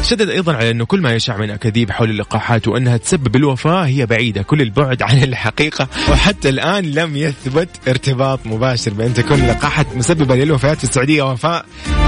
شدد 0.02 0.28
أيضا 0.28 0.54
على 0.54 0.70
أنه 0.70 0.84
كل 0.84 1.00
ما 1.00 1.12
يشاع 1.12 1.36
من 1.36 1.50
أكاذيب 1.50 1.90
حول 1.90 2.10
اللقاحات 2.10 2.68
وأنها 2.68 2.96
تسبب 2.96 3.36
الوفاة 3.36 3.86
هي 3.86 4.06
بعيدة 4.06 4.42
كل 4.42 4.60
البعد 4.62 5.02
عن 5.02 5.22
الحقيقة. 5.22 5.88
وحتى 6.10 6.48
الآن 6.48 6.84
لم 6.84 7.16
يثبت 7.16 7.68
ارتباط 7.88 8.40
مباشر 8.46 8.94
بأن 8.94 9.14
تكون 9.14 9.40
اللقاحات 9.40 9.86
مسببة 9.96 10.34
للوفيات 10.34 10.83
في 10.84 10.90
السعودية 10.90 11.22
وفاء. 11.22 11.64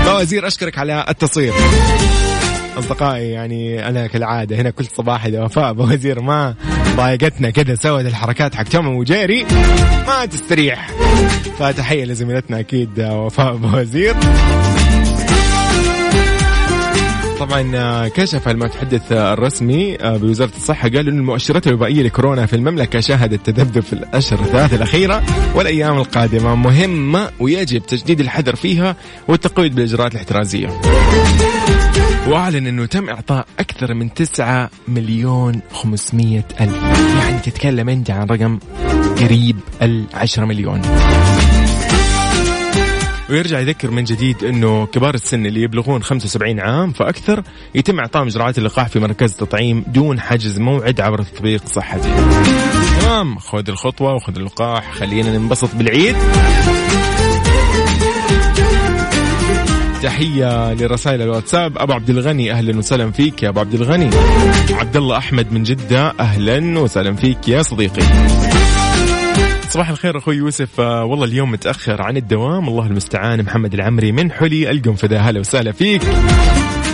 وزير 0.07 0.47
أشكرك 0.47 0.79
على 0.79 1.05
التصوير. 1.09 1.53
أصدقائي 2.79 3.31
يعني 3.31 3.89
أنا 3.89 4.07
كالعادة 4.07 4.57
هنا 4.57 4.71
كل 4.71 4.87
صباح 4.97 5.25
إذا 5.25 5.43
وفاء 5.43 5.73
بوزير 5.73 6.21
ما 6.21 6.55
ضايقتنا 6.97 7.51
كذا 7.51 7.75
سوت 7.75 8.05
الحركات 8.05 8.55
حق 8.55 8.62
توم 8.62 8.87
وجيري 8.87 9.47
ما 10.07 10.27
تستريح. 10.27 10.91
فتحية 11.59 12.05
لزميلتنا 12.05 12.61
أكيد 12.61 13.01
وفاء 13.01 13.57
بوزير 13.57 14.15
طبعا 17.40 17.72
آه، 17.75 18.09
كشف 18.09 18.49
المتحدث 18.49 19.12
الرسمي 19.12 19.96
آه، 20.01 20.16
بوزارة 20.16 20.53
الصحة 20.57 20.88
قال 20.88 21.09
إن 21.09 21.18
المؤشرات 21.18 21.66
الوبائية 21.66 22.03
لكورونا 22.03 22.46
في 22.46 22.57
المملكة 22.57 23.01
شهدت 23.01 23.51
تذبذب 23.51 23.83
في 23.83 23.92
الأشهر 23.92 24.40
الثلاث 24.40 24.75
الأخيرة 24.75 25.22
والأيام 25.55 25.99
القادمة. 25.99 26.55
مهمة 26.55 27.31
ويجب 27.40 27.87
تجديد 27.87 28.20
الحذر 28.20 28.57
فيها 28.57 28.96
والتقويض 29.29 29.75
بالإجراءات 29.75 30.12
الاحترازية. 30.12 30.68
وأعلن 32.29 32.66
إنه 32.66 32.87
تم 32.87 33.09
إعطاء 33.09 33.46
أكثر 33.59 33.94
من 33.94 34.14
9 34.14 34.70
مليون 34.88 35.61
500 35.72 36.44
ألف. 36.61 36.83
يعني 37.18 37.38
تتكلم 37.38 37.88
أنت 37.88 38.11
عن 38.11 38.27
رقم 38.27 38.59
قريب 39.20 39.57
ال 39.83 40.05
10 40.14 40.44
مليون. 40.44 40.83
ويرجع 43.31 43.61
يذكر 43.61 43.91
من 43.91 44.05
جديد 44.05 44.45
إنه 44.45 44.87
كبار 44.87 45.15
السن 45.15 45.47
اللي 45.47 45.62
يبلغون 45.62 46.03
75 46.03 46.61
عام 46.61 46.93
فأكثر 46.93 47.43
يتم 47.75 47.99
اعطائهم 47.99 48.27
اجراءات 48.27 48.59
اللقاح 48.59 48.89
في 48.89 48.99
مركز 48.99 49.35
تطعيم 49.35 49.85
دون 49.87 50.21
حجز 50.21 50.59
موعد 50.59 51.01
عبر 51.01 51.23
تطبيق 51.23 51.67
صحتي. 51.67 52.09
تمام 53.01 53.39
خذ 53.39 53.69
الخطوة 53.69 54.15
وخذ 54.15 54.37
اللقاح 54.37 54.93
خلينا 54.93 55.39
ننبسط 55.39 55.75
بالعيد. 55.75 56.17
تحية 60.03 60.75
لرسائل 60.75 61.23
الواتساب 61.23 61.79
أبو 61.79 61.93
عبد 61.93 62.11
الغني 62.11 62.53
أهلا 62.53 62.79
وسهلا 62.79 63.11
فيك 63.11 63.43
يا 63.43 63.49
أبو 63.49 63.61
عبد 63.61 63.75
الغني 63.75 64.11
عبد 64.71 64.97
الله 64.97 65.19
أحمد 65.19 65.53
من 65.53 65.62
جدة 65.62 66.12
أهلا 66.21 66.79
وسهلا 66.79 67.15
فيك 67.15 67.49
يا 67.49 67.62
صديقي 67.62 68.03
صباح 69.71 69.89
الخير 69.89 70.19
أخوي 70.19 70.37
يوسف. 70.37 70.81
آه 70.81 71.05
والله 71.05 71.25
اليوم 71.25 71.51
متأخر 71.51 72.03
عن 72.03 72.17
الدوام. 72.17 72.69
الله 72.69 72.87
المستعان. 72.87 73.43
محمد 73.43 73.75
العمري 73.75 74.13
من 74.13 74.33
حلي. 74.33 74.71
القنفذه 74.71 75.21
هلا 75.21 75.41
وسهلا 75.41 75.73
فيك. 75.73 76.03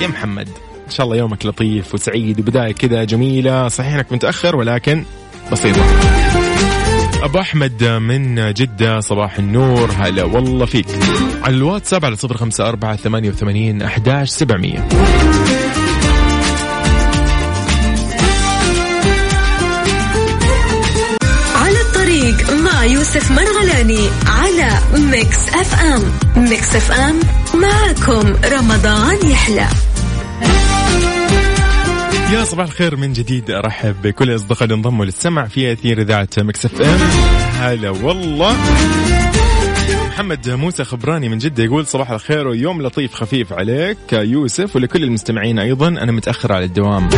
يا 0.02 0.06
محمد 0.06 0.48
إن 0.86 0.90
شاء 0.90 1.06
الله 1.06 1.16
يومك 1.16 1.46
لطيف 1.46 1.94
وسعيد 1.94 2.40
وبداية 2.40 2.72
كذا 2.72 3.04
جميلة. 3.04 3.68
صحيح 3.68 3.94
إنك 3.94 4.12
متأخر 4.12 4.56
ولكن 4.56 5.04
بسيطة. 5.52 5.80
أبو 7.22 7.40
أحمد 7.40 7.84
من 7.84 8.52
جدة 8.52 9.00
صباح 9.00 9.38
النور. 9.38 9.90
هلا 9.98 10.24
والله 10.24 10.66
فيك. 10.66 10.86
على 11.42 11.56
الواتساب 11.56 12.04
على 12.04 12.16
صفر 12.16 12.36
خمسة 12.36 12.68
أربعة 12.68 12.96
ثمانية 12.96 13.30
وثمانين 13.30 13.82
أحداش 13.82 14.30
سبعمئه 14.30 14.88
يوسف 22.82 23.30
مرغلاني 23.30 24.08
على 24.26 24.78
Mix 25.10 25.48
FM. 25.48 26.02
Mix 26.36 26.76
FM 26.76 27.20
معكم 27.54 28.34
رمضان 28.52 29.30
يحلى. 29.30 29.66
يا 32.32 32.44
صباح 32.44 32.66
الخير 32.66 32.96
من 32.96 33.12
جديد 33.12 33.50
أرحب 33.50 34.02
بكل 34.02 34.30
الاصدقاء 34.30 34.64
اللي 34.64 34.74
انضموا 34.74 35.04
للسمع 35.04 35.46
في 35.46 35.72
أثير 35.72 36.00
إذاعة 36.00 36.28
Mix 36.38 36.80
FM. 36.80 36.98
هلا 37.60 37.90
والله. 37.90 38.56
محمد 40.08 40.50
موسى 40.50 40.84
خبراني 40.84 41.28
من 41.28 41.38
جدة 41.38 41.64
يقول 41.64 41.86
صباح 41.86 42.10
الخير 42.10 42.48
ويوم 42.48 42.82
لطيف 42.82 43.14
خفيف 43.14 43.52
عليك 43.52 44.12
يوسف 44.12 44.76
ولكل 44.76 45.02
المستمعين 45.02 45.58
أيضا 45.58 45.88
أنا 45.88 46.12
متأخر 46.12 46.52
على 46.52 46.64
الدوام. 46.64 47.08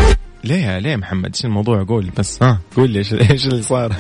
ليه 0.45 0.79
ليه 0.79 0.97
محمد؟ 0.97 1.31
إيش 1.35 1.45
الموضوع؟ 1.45 1.83
قول. 1.85 2.11
بس. 2.19 2.43
ها 2.43 2.59
قول 2.77 2.91
لي 2.91 2.99
إيش 2.99 3.13
إيش 3.13 3.47
اللي 3.47 3.63
صار. 3.63 3.93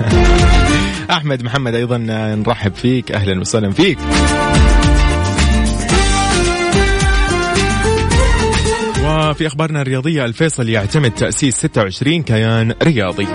أحمد 1.11 1.43
محمد 1.43 1.75
أيضا 1.75 1.97
نرحب 1.99 2.75
فيك. 2.75 3.13
أهلا 3.13 3.41
وسهلا 3.41 3.71
فيك. 3.71 3.99
وفي 9.05 9.47
أخبارنا 9.47 9.83
الرياضية 9.83 10.25
الفيصل 10.25 10.69
يعتمد 10.69 11.11
تأسيس 11.11 11.57
26 11.57 12.23
كيان 12.23 12.75
رياضي. 12.83 13.27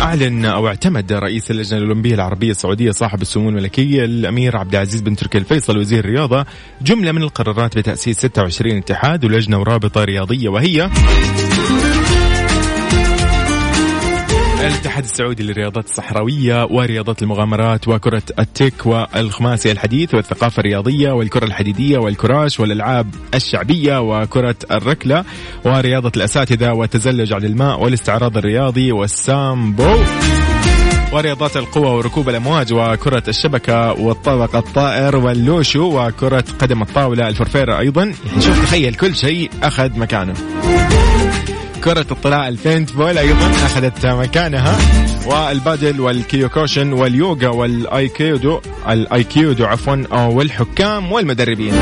أعلن 0.00 0.44
أو 0.44 0.68
اعتمد 0.68 1.12
رئيس 1.12 1.50
اللجنة 1.50 1.78
الأولمبية 1.78 2.14
العربية 2.14 2.50
السعودية 2.50 2.90
صاحب 2.90 3.22
السمو 3.22 3.48
الملكيه 3.48 4.04
الأمير 4.04 4.56
عبد 4.56 4.74
العزيز 4.74 5.00
بن 5.00 5.16
تركي 5.16 5.38
الفيصل 5.38 5.78
وزير 5.78 5.98
الرياضة. 6.04 6.46
جملة 6.82 7.12
من 7.12 7.22
القرارات 7.22 7.78
بتأسيس 7.78 8.18
26 8.18 8.76
اتحاد 8.76 9.24
ولجنة 9.24 9.58
ورابطة 9.58 10.04
رياضية 10.04 10.48
وهي 10.48 10.90
الاتحاد 14.66 15.04
السعودي 15.04 15.42
للرياضات 15.42 15.84
الصحراوية 15.84 16.64
ورياضات 16.64 17.22
المغامرات 17.22 17.88
وكرة 17.88 18.22
التيك 18.38 18.86
والخماسي 18.86 19.72
الحديث 19.72 20.14
والثقافة 20.14 20.60
الرياضية 20.60 21.12
والكرة 21.12 21.44
الحديدية 21.44 21.98
والكراش 21.98 22.60
والألعاب 22.60 23.14
الشعبية 23.34 24.00
وكرة 24.00 24.56
الركلة 24.70 25.24
ورياضة 25.64 26.12
الأساتذة 26.16 26.72
والتزلج 26.72 27.32
على 27.32 27.46
الماء 27.46 27.80
والاستعراض 27.80 28.36
الرياضي 28.36 28.92
والسامبو. 28.92 29.98
ورياضات 31.12 31.56
القوى 31.56 31.86
وركوب 31.86 32.28
الأمواج 32.28 32.72
وكرة 32.72 33.22
الشبكة 33.28 33.92
والطابق 33.92 34.56
الطائر 34.56 35.16
واللوشو 35.16 36.06
وكرة 36.06 36.44
قدم 36.58 36.82
الطاولة 36.82 37.28
الفرفيرة 37.28 37.78
أيضا. 37.78 38.02
يعني 38.02 38.42
شوف 38.42 38.62
تخيل 38.62 38.94
كل 38.94 39.16
شيء 39.16 39.50
أخذ 39.62 39.98
مكانه. 39.98 40.34
كرة 41.84 42.06
الطلاء 42.10 42.48
ال 42.48 42.92
paintball 42.92 43.18
أيضا 43.18 43.50
أخذت 43.50 44.06
مكانها 44.06 44.78
والبادل 45.26 46.00
والكيوكوشن 46.00 46.92
واليوغا 46.92 47.48
والأيكيودو 47.48 48.60
الأيكيودو 48.88 49.64
عفوا 49.64 50.26
والحكام 50.26 51.12
والمدربين. 51.12 51.74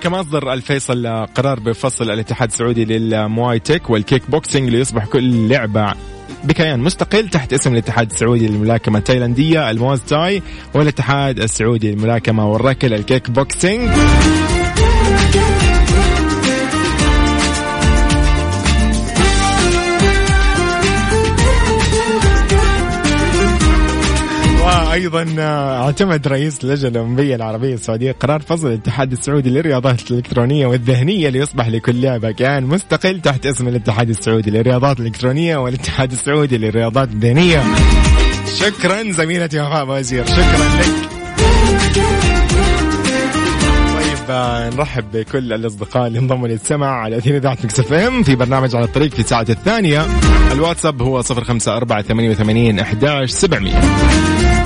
كما 0.00 0.20
أصدر 0.20 0.52
الفيصل 0.52 1.26
قرار 1.34 1.60
بفصل 1.60 2.10
الاتحاد 2.10 2.48
السعودي 2.48 2.84
للمواي 2.84 3.58
تيك 3.58 3.90
والكيك 3.90 4.30
بوكسينج 4.30 4.68
ليصبح 4.68 5.04
كل 5.04 5.48
لعبة 5.48 5.92
بكيان 6.44 6.80
مستقل 6.80 7.28
تحت 7.28 7.52
اسم 7.52 7.72
الاتحاد 7.72 8.10
السعودي 8.10 8.48
للملاكمة 8.48 8.98
التايلاندية 8.98 9.70
المواي 9.70 10.00
تاي 10.00 10.42
والاتحاد 10.74 11.38
السعودي 11.38 11.90
للملاكمة 11.90 12.48
والركل 12.48 12.94
الكيك 12.94 13.30
بوكسينج. 13.30 13.90
وأيضا 24.96 25.26
اعتمد 25.38 26.28
رئيس 26.28 26.64
اللجنه 26.64 26.88
الاولمبيه 26.88 27.34
العربية 27.34 27.74
السعودية 27.74 28.12
قرار 28.12 28.40
فصل 28.40 28.66
الاتحاد 28.66 29.12
السعودي 29.12 29.50
للرياضات 29.50 30.10
الإلكترونية 30.10 30.66
والذهنية 30.66 31.28
ليصبح 31.28 31.68
لكل 31.68 32.00
لعبه 32.00 32.30
كيان 32.30 32.62
مستقل 32.62 33.20
تحت 33.20 33.46
اسم 33.46 33.68
الاتحاد 33.68 34.08
السعودي 34.08 34.50
للرياضات 34.50 35.00
الإلكترونية 35.00 35.56
والاتحاد 35.56 36.12
السعودي 36.12 36.58
للرياضات 36.58 37.08
الذهنيه 37.08 37.62
شكرا 38.60 39.12
زميلتي 39.12 39.60
وفاء 39.60 39.88
وزير 39.88 40.26
شكرا 40.26 40.68
لك. 40.78 41.10
طيب 44.28 44.74
نرحب 44.76 45.04
بكل 45.12 45.52
الأصدقاء 45.52 46.06
اللي 46.06 46.18
انضموا 46.18 46.48
للسمع 46.48 46.86
على 46.86 47.18
أثير 47.18 47.36
إذاعة 47.36 47.58
Mix 47.64 47.80
FM 47.80 48.22
في 48.22 48.34
برنامج 48.34 48.76
على 48.76 48.84
الطريق 48.84 49.14
في 49.14 49.20
الساعة 49.20 49.46
الثانية. 49.48 50.06
الواتساب 50.52 51.02
هو 51.02 51.20
054 51.20 52.78
11 52.78 53.26
700 53.26 54.65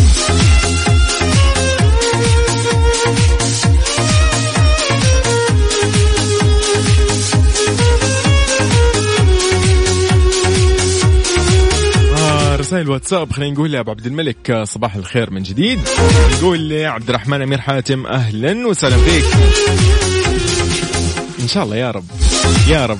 رسائل 12.71 12.89
واتساب 12.89 13.33
خلينا 13.33 13.53
نقول 13.53 13.71
لأبو 13.71 13.91
عبد 13.91 14.05
الملك 14.05 14.51
آه، 14.51 14.63
صباح 14.63 14.95
الخير 14.95 15.31
من 15.31 15.43
جديد. 15.43 15.79
يقول 16.39 16.59
لي 16.59 16.85
عبد 16.85 17.09
الرحمن 17.09 17.41
أمير 17.41 17.61
حاتم 17.61 18.05
أهلا 18.05 18.67
وسهلا 18.67 18.97
فيك. 18.97 19.25
إن 21.41 21.47
شاء 21.47 21.63
الله 21.63 21.75
يا 21.75 21.91
رب 21.91 22.05
يا 22.69 22.85
رب. 22.85 22.99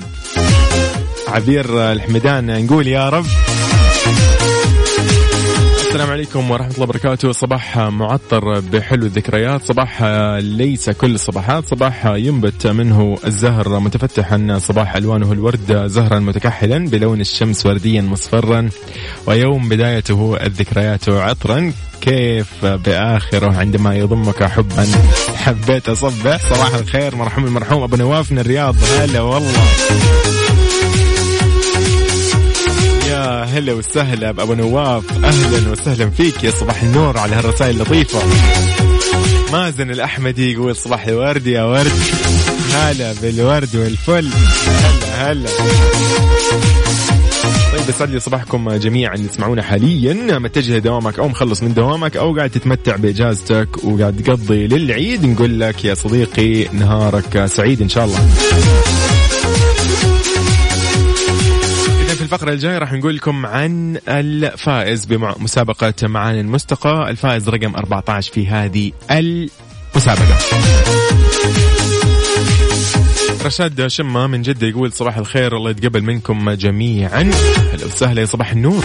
عبير 1.27 1.91
الحمدان 1.91 2.65
نقول 2.65 2.87
يا 2.87 3.09
رب. 3.09 3.25
السلام 5.91 6.09
عليكم 6.09 6.51
ورحمة 6.51 6.71
الله 6.71 6.83
وبركاته. 6.83 7.31
صباح 7.31 7.77
معطر 7.77 8.59
بحلو 8.59 9.05
الذكريات. 9.05 9.63
صباح 9.63 10.03
ليس 10.39 10.89
كل 10.89 11.15
الصباحات. 11.15 11.67
صباح 11.67 12.05
ينبت 12.05 12.67
منه 12.67 13.17
الزهر 13.25 13.79
متفتحا. 13.79 14.59
صباح 14.61 14.95
ألوانه 14.95 15.31
الورد 15.31 15.87
زهرا 15.87 16.19
متكحلا 16.19 16.77
بلون 16.77 17.21
الشمس 17.21 17.65
ورديا 17.65 18.01
مصفرا. 18.01 18.69
ويوم 19.25 19.69
بدايته 19.69 20.37
الذكريات 20.43 21.09
عطرا. 21.09 21.73
كيف 22.01 22.65
بآخره؟ 22.65 23.57
عندما 23.57 23.95
يضمك 23.95 24.43
حبا. 24.43 24.87
حبيت 25.35 25.89
أصبح 25.89 26.37
صباح 26.55 26.73
الخير. 26.73 27.15
مرحوم 27.15 27.45
المرحوم 27.45 27.83
أبو 27.83 27.95
نواف 27.95 28.31
من 28.31 28.39
الرياض. 28.39 28.75
هلا 28.99 29.21
والله. 29.21 29.67
يا 33.31 33.43
هلا 33.43 33.73
وسهلا 33.73 34.31
بأبو 34.31 34.53
نواف. 34.53 35.03
أهلا 35.23 35.71
وسهلا 35.71 36.09
فيك 36.09 36.43
يا 36.43 36.51
صباح 36.51 36.83
النور 36.83 37.17
على 37.17 37.35
هالرسائل 37.35 37.75
اللطيفة. 37.75 38.19
مازن 39.51 39.91
الأحمدي 39.91 40.51
يقول 40.51 40.75
صباح 40.75 41.07
الورد 41.07 41.47
يا 41.47 41.63
ورد. 41.63 41.91
هلا 42.73 43.13
بالورد 43.21 43.75
والفل. 43.75 44.29
هلا 44.67 45.31
هلا. 45.31 45.49
طيب 47.73 47.89
يسعد 47.89 48.09
لي 48.09 48.19
صباحكم 48.19 48.71
جميعا. 48.71 49.15
اللي 49.15 49.27
تسمعونا 49.27 49.63
حاليا. 49.63 50.39
متجه 50.39 50.77
دوامك 50.77 51.19
أو 51.19 51.27
مخلص 51.27 51.63
من 51.63 51.73
دوامك 51.73 52.17
أو 52.17 52.35
قاعد 52.35 52.49
تتمتع 52.49 52.95
بإجازتك 52.95 53.83
وقاعد 53.83 54.23
تقضي 54.23 54.67
للعيد 54.67 55.25
نقول 55.25 55.59
لك 55.59 55.85
يا 55.85 55.93
صديقي 55.93 56.67
نهارك 56.73 57.45
سعيد 57.45 57.81
إن 57.81 57.89
شاء 57.89 58.05
الله. 58.05 58.19
الفقرة 62.33 62.53
الجاية 62.53 62.77
راح 62.77 62.93
نقول 62.93 63.15
لكم 63.15 63.45
عن 63.45 63.99
الفائز 64.07 65.05
بمسابقة 65.05 65.93
معان 66.03 66.39
المستقى. 66.39 67.09
الفائز 67.09 67.49
رقم 67.49 67.75
14 67.75 68.33
في 68.33 68.47
هذه 68.47 68.91
المسابقة. 69.11 70.37
رشاد 73.45 73.87
شمة 73.87 74.27
من 74.27 74.41
جدة 74.41 74.67
يقول 74.67 74.93
صباح 74.93 75.17
الخير 75.17 75.57
الله 75.57 75.69
يتقبل 75.69 76.03
منكم 76.03 76.51
جميعا. 76.51 77.31
هلا 77.73 77.85
وسهلا 77.85 78.21
يا 78.21 78.25
صباح 78.25 78.51
النور. 78.51 78.83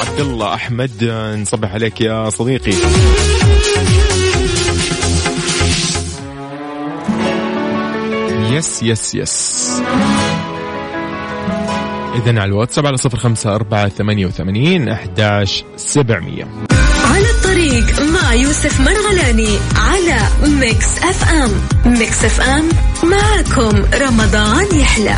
عبد 0.00 0.20
الله 0.20 0.54
أحمد 0.54 1.04
نصبح 1.42 1.72
عليك 1.72 2.00
يا 2.00 2.30
صديقي. 2.30 2.72
yes 8.50 8.82
yes 8.82 9.14
yes. 9.14 9.82
إذا 12.18 12.40
على 12.40 12.44
الواتساب 12.44 12.86
على 12.86 12.96
صفر 12.96 13.18
خمسة 13.18 13.54
أربعة 13.54 13.88
ثمانية 13.88 14.26
وثمانين 14.26 14.88
أحداش 14.88 15.64
سبعمية. 15.76 16.48
على 17.14 17.30
الطريق 17.30 18.00
مع 18.00 18.34
يوسف 18.34 18.80
مرغلاني 18.80 19.58
على 19.76 20.18
Mix 20.60 20.98
FM. 20.98 21.50
Mix 21.92 22.24
FM 22.24 22.68
معكم 23.02 23.82
رمضان 23.94 24.80
يحلى. 24.80 25.16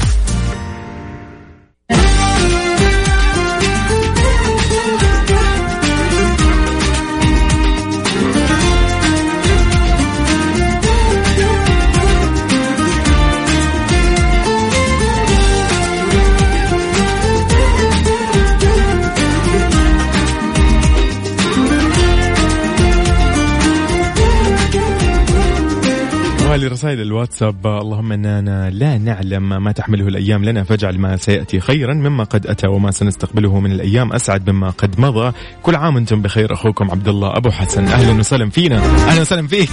لرسائل 26.61 27.01
الواتساب 27.01 27.67
اللهم 27.67 28.13
إننا 28.13 28.71
لا 28.71 28.99
نعلم 28.99 29.65
ما 29.65 29.73
تحمله 29.73 30.09
الأيام 30.09 30.45
لنا 30.45 30.65
فاجعل 30.65 30.99
ما 30.99 31.17
سيأتي 31.17 31.61
خيرا 31.61 31.95
مما 31.95 32.25
قد 32.25 32.47
أتى 32.47 32.67
وما 32.69 32.91
سنستقبله 32.91 33.61
من 33.61 33.73
الأيام 33.73 34.13
أسعد 34.13 34.51
مما 34.51 34.71
قد 34.71 35.01
مضى. 35.01 35.33
كل 35.63 35.75
عام 35.75 35.95
وأنتم 35.95 36.23
بخير 36.23 36.53
أخوكم 36.53 36.91
عبد 36.91 37.09
الله 37.09 37.37
أبو 37.37 37.51
حسن. 37.51 37.85
أهلا 37.85 38.19
وسهلا 38.19 38.51
فينا. 38.51 38.77
أهلا 38.77 39.21
وسهلا 39.21 39.47
فيك. 39.47 39.71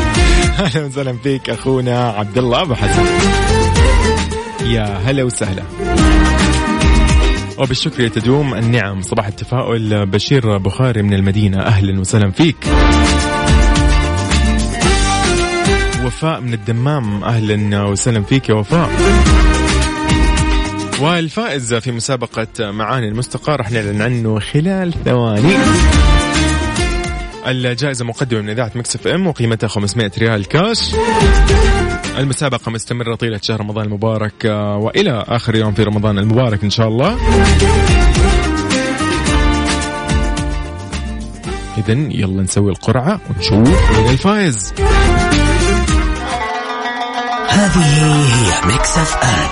أهلا 0.64 0.86
وسهلا 0.86 1.12
فيك 1.12 1.50
أخونا 1.50 2.08
عبد 2.08 2.38
الله 2.38 2.62
أبو 2.62 2.74
حسن. 2.74 3.04
يا 4.66 4.84
هلا 4.84 5.22
وسهلا. 5.22 5.62
وبالشكر 7.58 8.08
تدوم 8.08 8.54
النعم. 8.54 9.00
صباح 9.00 9.26
التفاؤل 9.26 10.06
بشير 10.06 10.58
بخاري 10.58 11.02
من 11.02 11.14
المدينة. 11.14 11.60
أهلا 11.60 12.00
وسهلا 12.00 12.30
فيك. 12.30 12.56
وفاء 16.24 16.40
من 16.40 16.54
الدمام. 16.54 17.24
أهلا 17.24 17.82
وسهلا 17.82 18.22
فيك 18.22 18.48
يا 18.48 18.54
وفاء. 18.54 18.90
والفائز 21.00 21.74
في 21.74 21.92
مسابقة 21.92 22.70
معاني 22.70 23.08
المستقى 23.08 23.56
راح 23.56 23.70
نعلن 23.70 24.02
عنه 24.02 24.40
خلال 24.40 24.94
ثواني. 25.04 25.56
الجائزة 27.46 28.04
مقدمة 28.04 28.40
من 28.40 28.50
إذاعة 28.50 28.72
Mix 28.74 28.96
FM 28.96 29.26
وقيمتها 29.26 29.68
500 29.68 30.10
ريال 30.18 30.48
كاش. 30.48 30.94
المسابقة 32.18 32.70
مستمرة 32.70 33.14
طيلة 33.14 33.40
شهر 33.42 33.60
رمضان 33.60 33.84
المبارك 33.84 34.46
آه، 34.46 34.76
وإلى 34.76 35.24
آخر 35.28 35.54
يوم 35.54 35.74
في 35.74 35.82
رمضان 35.82 36.18
المبارك 36.18 36.64
إن 36.64 36.70
شاء 36.70 36.88
الله. 36.88 37.18
إذا 41.78 41.92
يلا 41.92 42.42
نسوي 42.42 42.70
القرعة 42.70 43.20
ونشوف 43.30 43.98
مين 43.98 44.10
الفائز. 44.10 44.74
هذه 47.54 47.84
هي 47.86 48.66
Mix 48.66 48.98
FM. 48.98 49.48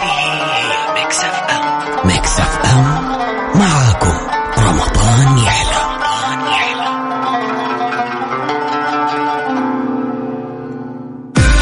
Mix 0.95 1.19
FM 1.21 2.07
Mix 2.07 2.41
FM 2.41 2.85
معاكم. 3.55 4.17
رمضان 4.59 5.39
يحلى. 5.39 5.83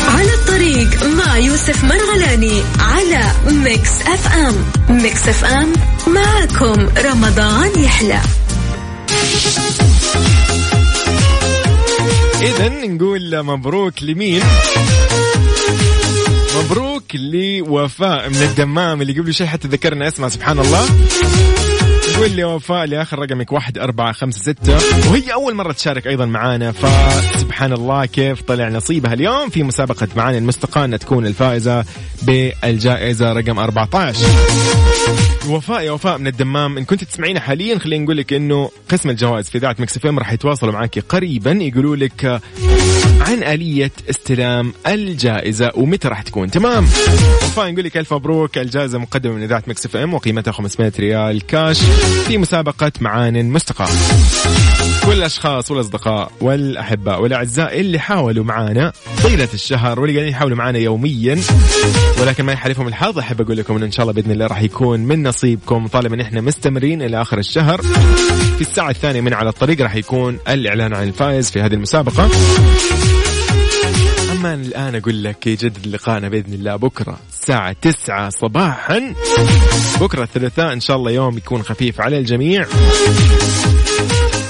على 0.09 0.35
الطريق 0.35 1.05
مع 1.05 1.37
يوسف 1.37 1.85
مرغلاني 1.85 2.63
على 2.81 3.23
Mix 3.51 3.91
FM. 4.07 4.55
Mix 4.89 5.29
FM 5.29 5.73
معكم 6.07 6.89
رمضان 7.05 7.71
يحلى. 7.85 8.21
إذا 12.43 12.69
نقول 12.69 13.43
مبروك 13.43 14.03
لمين؟ 14.03 14.43
مبروك 16.57 17.05
لوفاء 17.15 18.29
من 18.29 18.37
الدمام 18.43 19.03
اللي 19.03 19.13
قبل 19.21 19.35
شيء 19.35 19.47
حتى 19.47 19.69
ذكرنا 19.69 20.09
اسمها 20.09 20.29
سبحان 20.29 20.59
الله 20.59 20.87
تقول 22.15 22.31
لي 22.31 22.45
وفاء 22.45 22.87
لآخر 22.87 23.19
رقمك 23.19 23.53
واحد 23.53 23.79
أربعة 23.79 24.13
خمسة 24.13 24.41
ستة. 24.41 24.75
وهي 25.11 25.33
أول 25.33 25.55
مرة 25.55 25.73
تشارك 25.73 26.07
أيضا 26.07 26.27
معانا 26.27 26.73
فسبحان 26.73 27.73
الله 27.73 28.07
كيف 28.07 28.43
طلع 28.43 28.69
نصيبها 28.69 29.13
اليوم 29.13 29.51
في 29.51 29.63
مسابقة 29.63 30.09
معاني 30.17 30.39
المستقى 30.39 30.85
أن 30.85 30.99
تكون 30.99 31.27
الفائزة 31.27 31.85
بالجائزة 32.23 33.33
رقم 33.33 33.59
14 33.59 34.27
وفاء 35.49 35.81
يا 35.83 35.91
وفاء 35.91 36.19
من 36.19 36.27
الدمام. 36.27 36.79
إن 36.79 36.85
كنت 36.85 37.05
تسمعينا 37.05 37.41
حاليا 37.41 37.79
خلينا 37.79 38.05
نقول 38.05 38.17
لك 38.17 38.33
إنه 38.33 38.71
قسم 38.91 39.11
الجوائز 39.11 39.49
في 39.49 39.59
إذاعة 39.59 39.77
Mix 39.79 39.97
FM 39.97 40.19
راح 40.19 40.33
يتواصلوا 40.33 40.73
معك 40.73 40.99
قريبا. 40.99 41.51
يقولوا 41.53 41.97
لك 41.97 42.41
عن 43.21 43.43
آلية 43.43 43.91
استلام 44.11 44.73
الجائزة 44.87 45.73
ومتى 45.75 46.09
راح 46.09 46.23
تكون. 46.23 46.51
تمام؟ 46.51 46.85
وفاء 46.85 47.73
نقول 47.73 47.85
لك 47.85 47.97
ألف 47.97 48.15
مبروك. 48.15 48.59
الجائزة 48.59 48.99
مقدمة 48.99 49.35
من 49.35 49.43
إذاعة 49.43 49.63
Mix 49.67 49.87
FM 49.87 50.15
وقيمتها 50.15 50.53
500 50.53 50.93
ريال 50.99 51.47
كاش 51.47 51.81
في 52.29 52.39
مسابقة 52.39 52.93
معان 53.01 53.51
مستقى 53.51 53.87
كل 55.07 55.13
الاشخاص 55.13 55.71
والأصدقاء 55.71 56.33
والاحباء 56.41 57.23
والأعزاء 57.23 57.81
اللي 57.81 57.99
حاولوا 57.99 58.45
معانا 58.45 58.93
طيلة 59.23 59.49
الشهر 59.55 60.01
واللي 60.01 60.15
قاعدين 60.17 60.33
يحاولوا 60.33 60.57
معانا 60.57 60.79
يوميا 60.79 61.39
ولكن 62.21 62.45
ما 62.45 62.53
يحالفهم 62.53 62.89
الحظ 62.89 63.19
أحب 63.19 63.41
أقول 63.41 63.57
لكم 63.57 63.77
إنه 63.77 63.87
إن 63.87 63.91
شاء 63.91 64.03
الله 64.03 64.13
بإذن 64.13 64.31
الله 64.31 64.47
راح 64.47 64.63
يكون 64.63 65.01
من 65.01 65.23
نصيبكم. 65.31 65.87
طالما 65.87 66.15
ان 66.15 66.21
إحنا 66.21 66.41
مستمرين 66.41 67.03
إلى 67.03 67.23
آخر 67.23 67.39
الشهر 67.39 67.83
في 68.57 68.61
الساعة 68.61 68.91
الثانية 68.91 69.21
من 69.21 69.35
على 69.35 69.49
الطريق 69.49 69.81
راح 69.81 69.95
يكون 69.95 70.39
الإعلان 70.49 70.95
عن 70.95 71.09
الفائز 71.09 71.51
في 71.51 71.61
هذه 71.61 71.75
المسابقة. 71.75 72.31
أما 74.33 74.55
الآن 74.55 74.95
أقول 74.95 75.25
لك 75.25 75.47
يجدد 75.47 75.87
لقائنا 75.87 76.29
بإذن 76.29 76.55
الله 76.55 76.77
بكرة 76.77 77.19
الساعة 77.33 77.77
9 77.83 78.31
صباحا. 78.31 79.15
بكرة 80.01 80.23
الثلاثاء 80.23 80.73
إن 80.73 80.81
شاء 80.81 80.97
الله 80.97 81.11
يوم 81.11 81.37
يكون 81.37 81.63
خفيف 81.63 82.01
على 82.01 82.19
الجميع. 82.19 82.67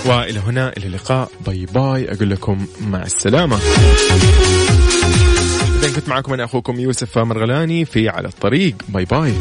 وإلى 0.06 0.40
هنا 0.40 0.72
إلى 0.76 0.86
اللقاء. 0.86 1.30
bye 1.46 1.66
bye. 1.74 2.12
أقول 2.12 2.30
لكم 2.30 2.66
مع 2.80 3.02
السلامة. 3.02 3.58
إذا 5.82 5.94
كنت 5.94 6.08
معكم 6.08 6.32
أنا 6.32 6.44
أخوكم 6.44 6.80
يوسف 6.80 7.18
مرغلاني 7.18 7.84
في 7.84 8.08
على 8.08 8.28
الطريق. 8.28 8.74
bye 8.88 9.04
bye. 9.04 9.32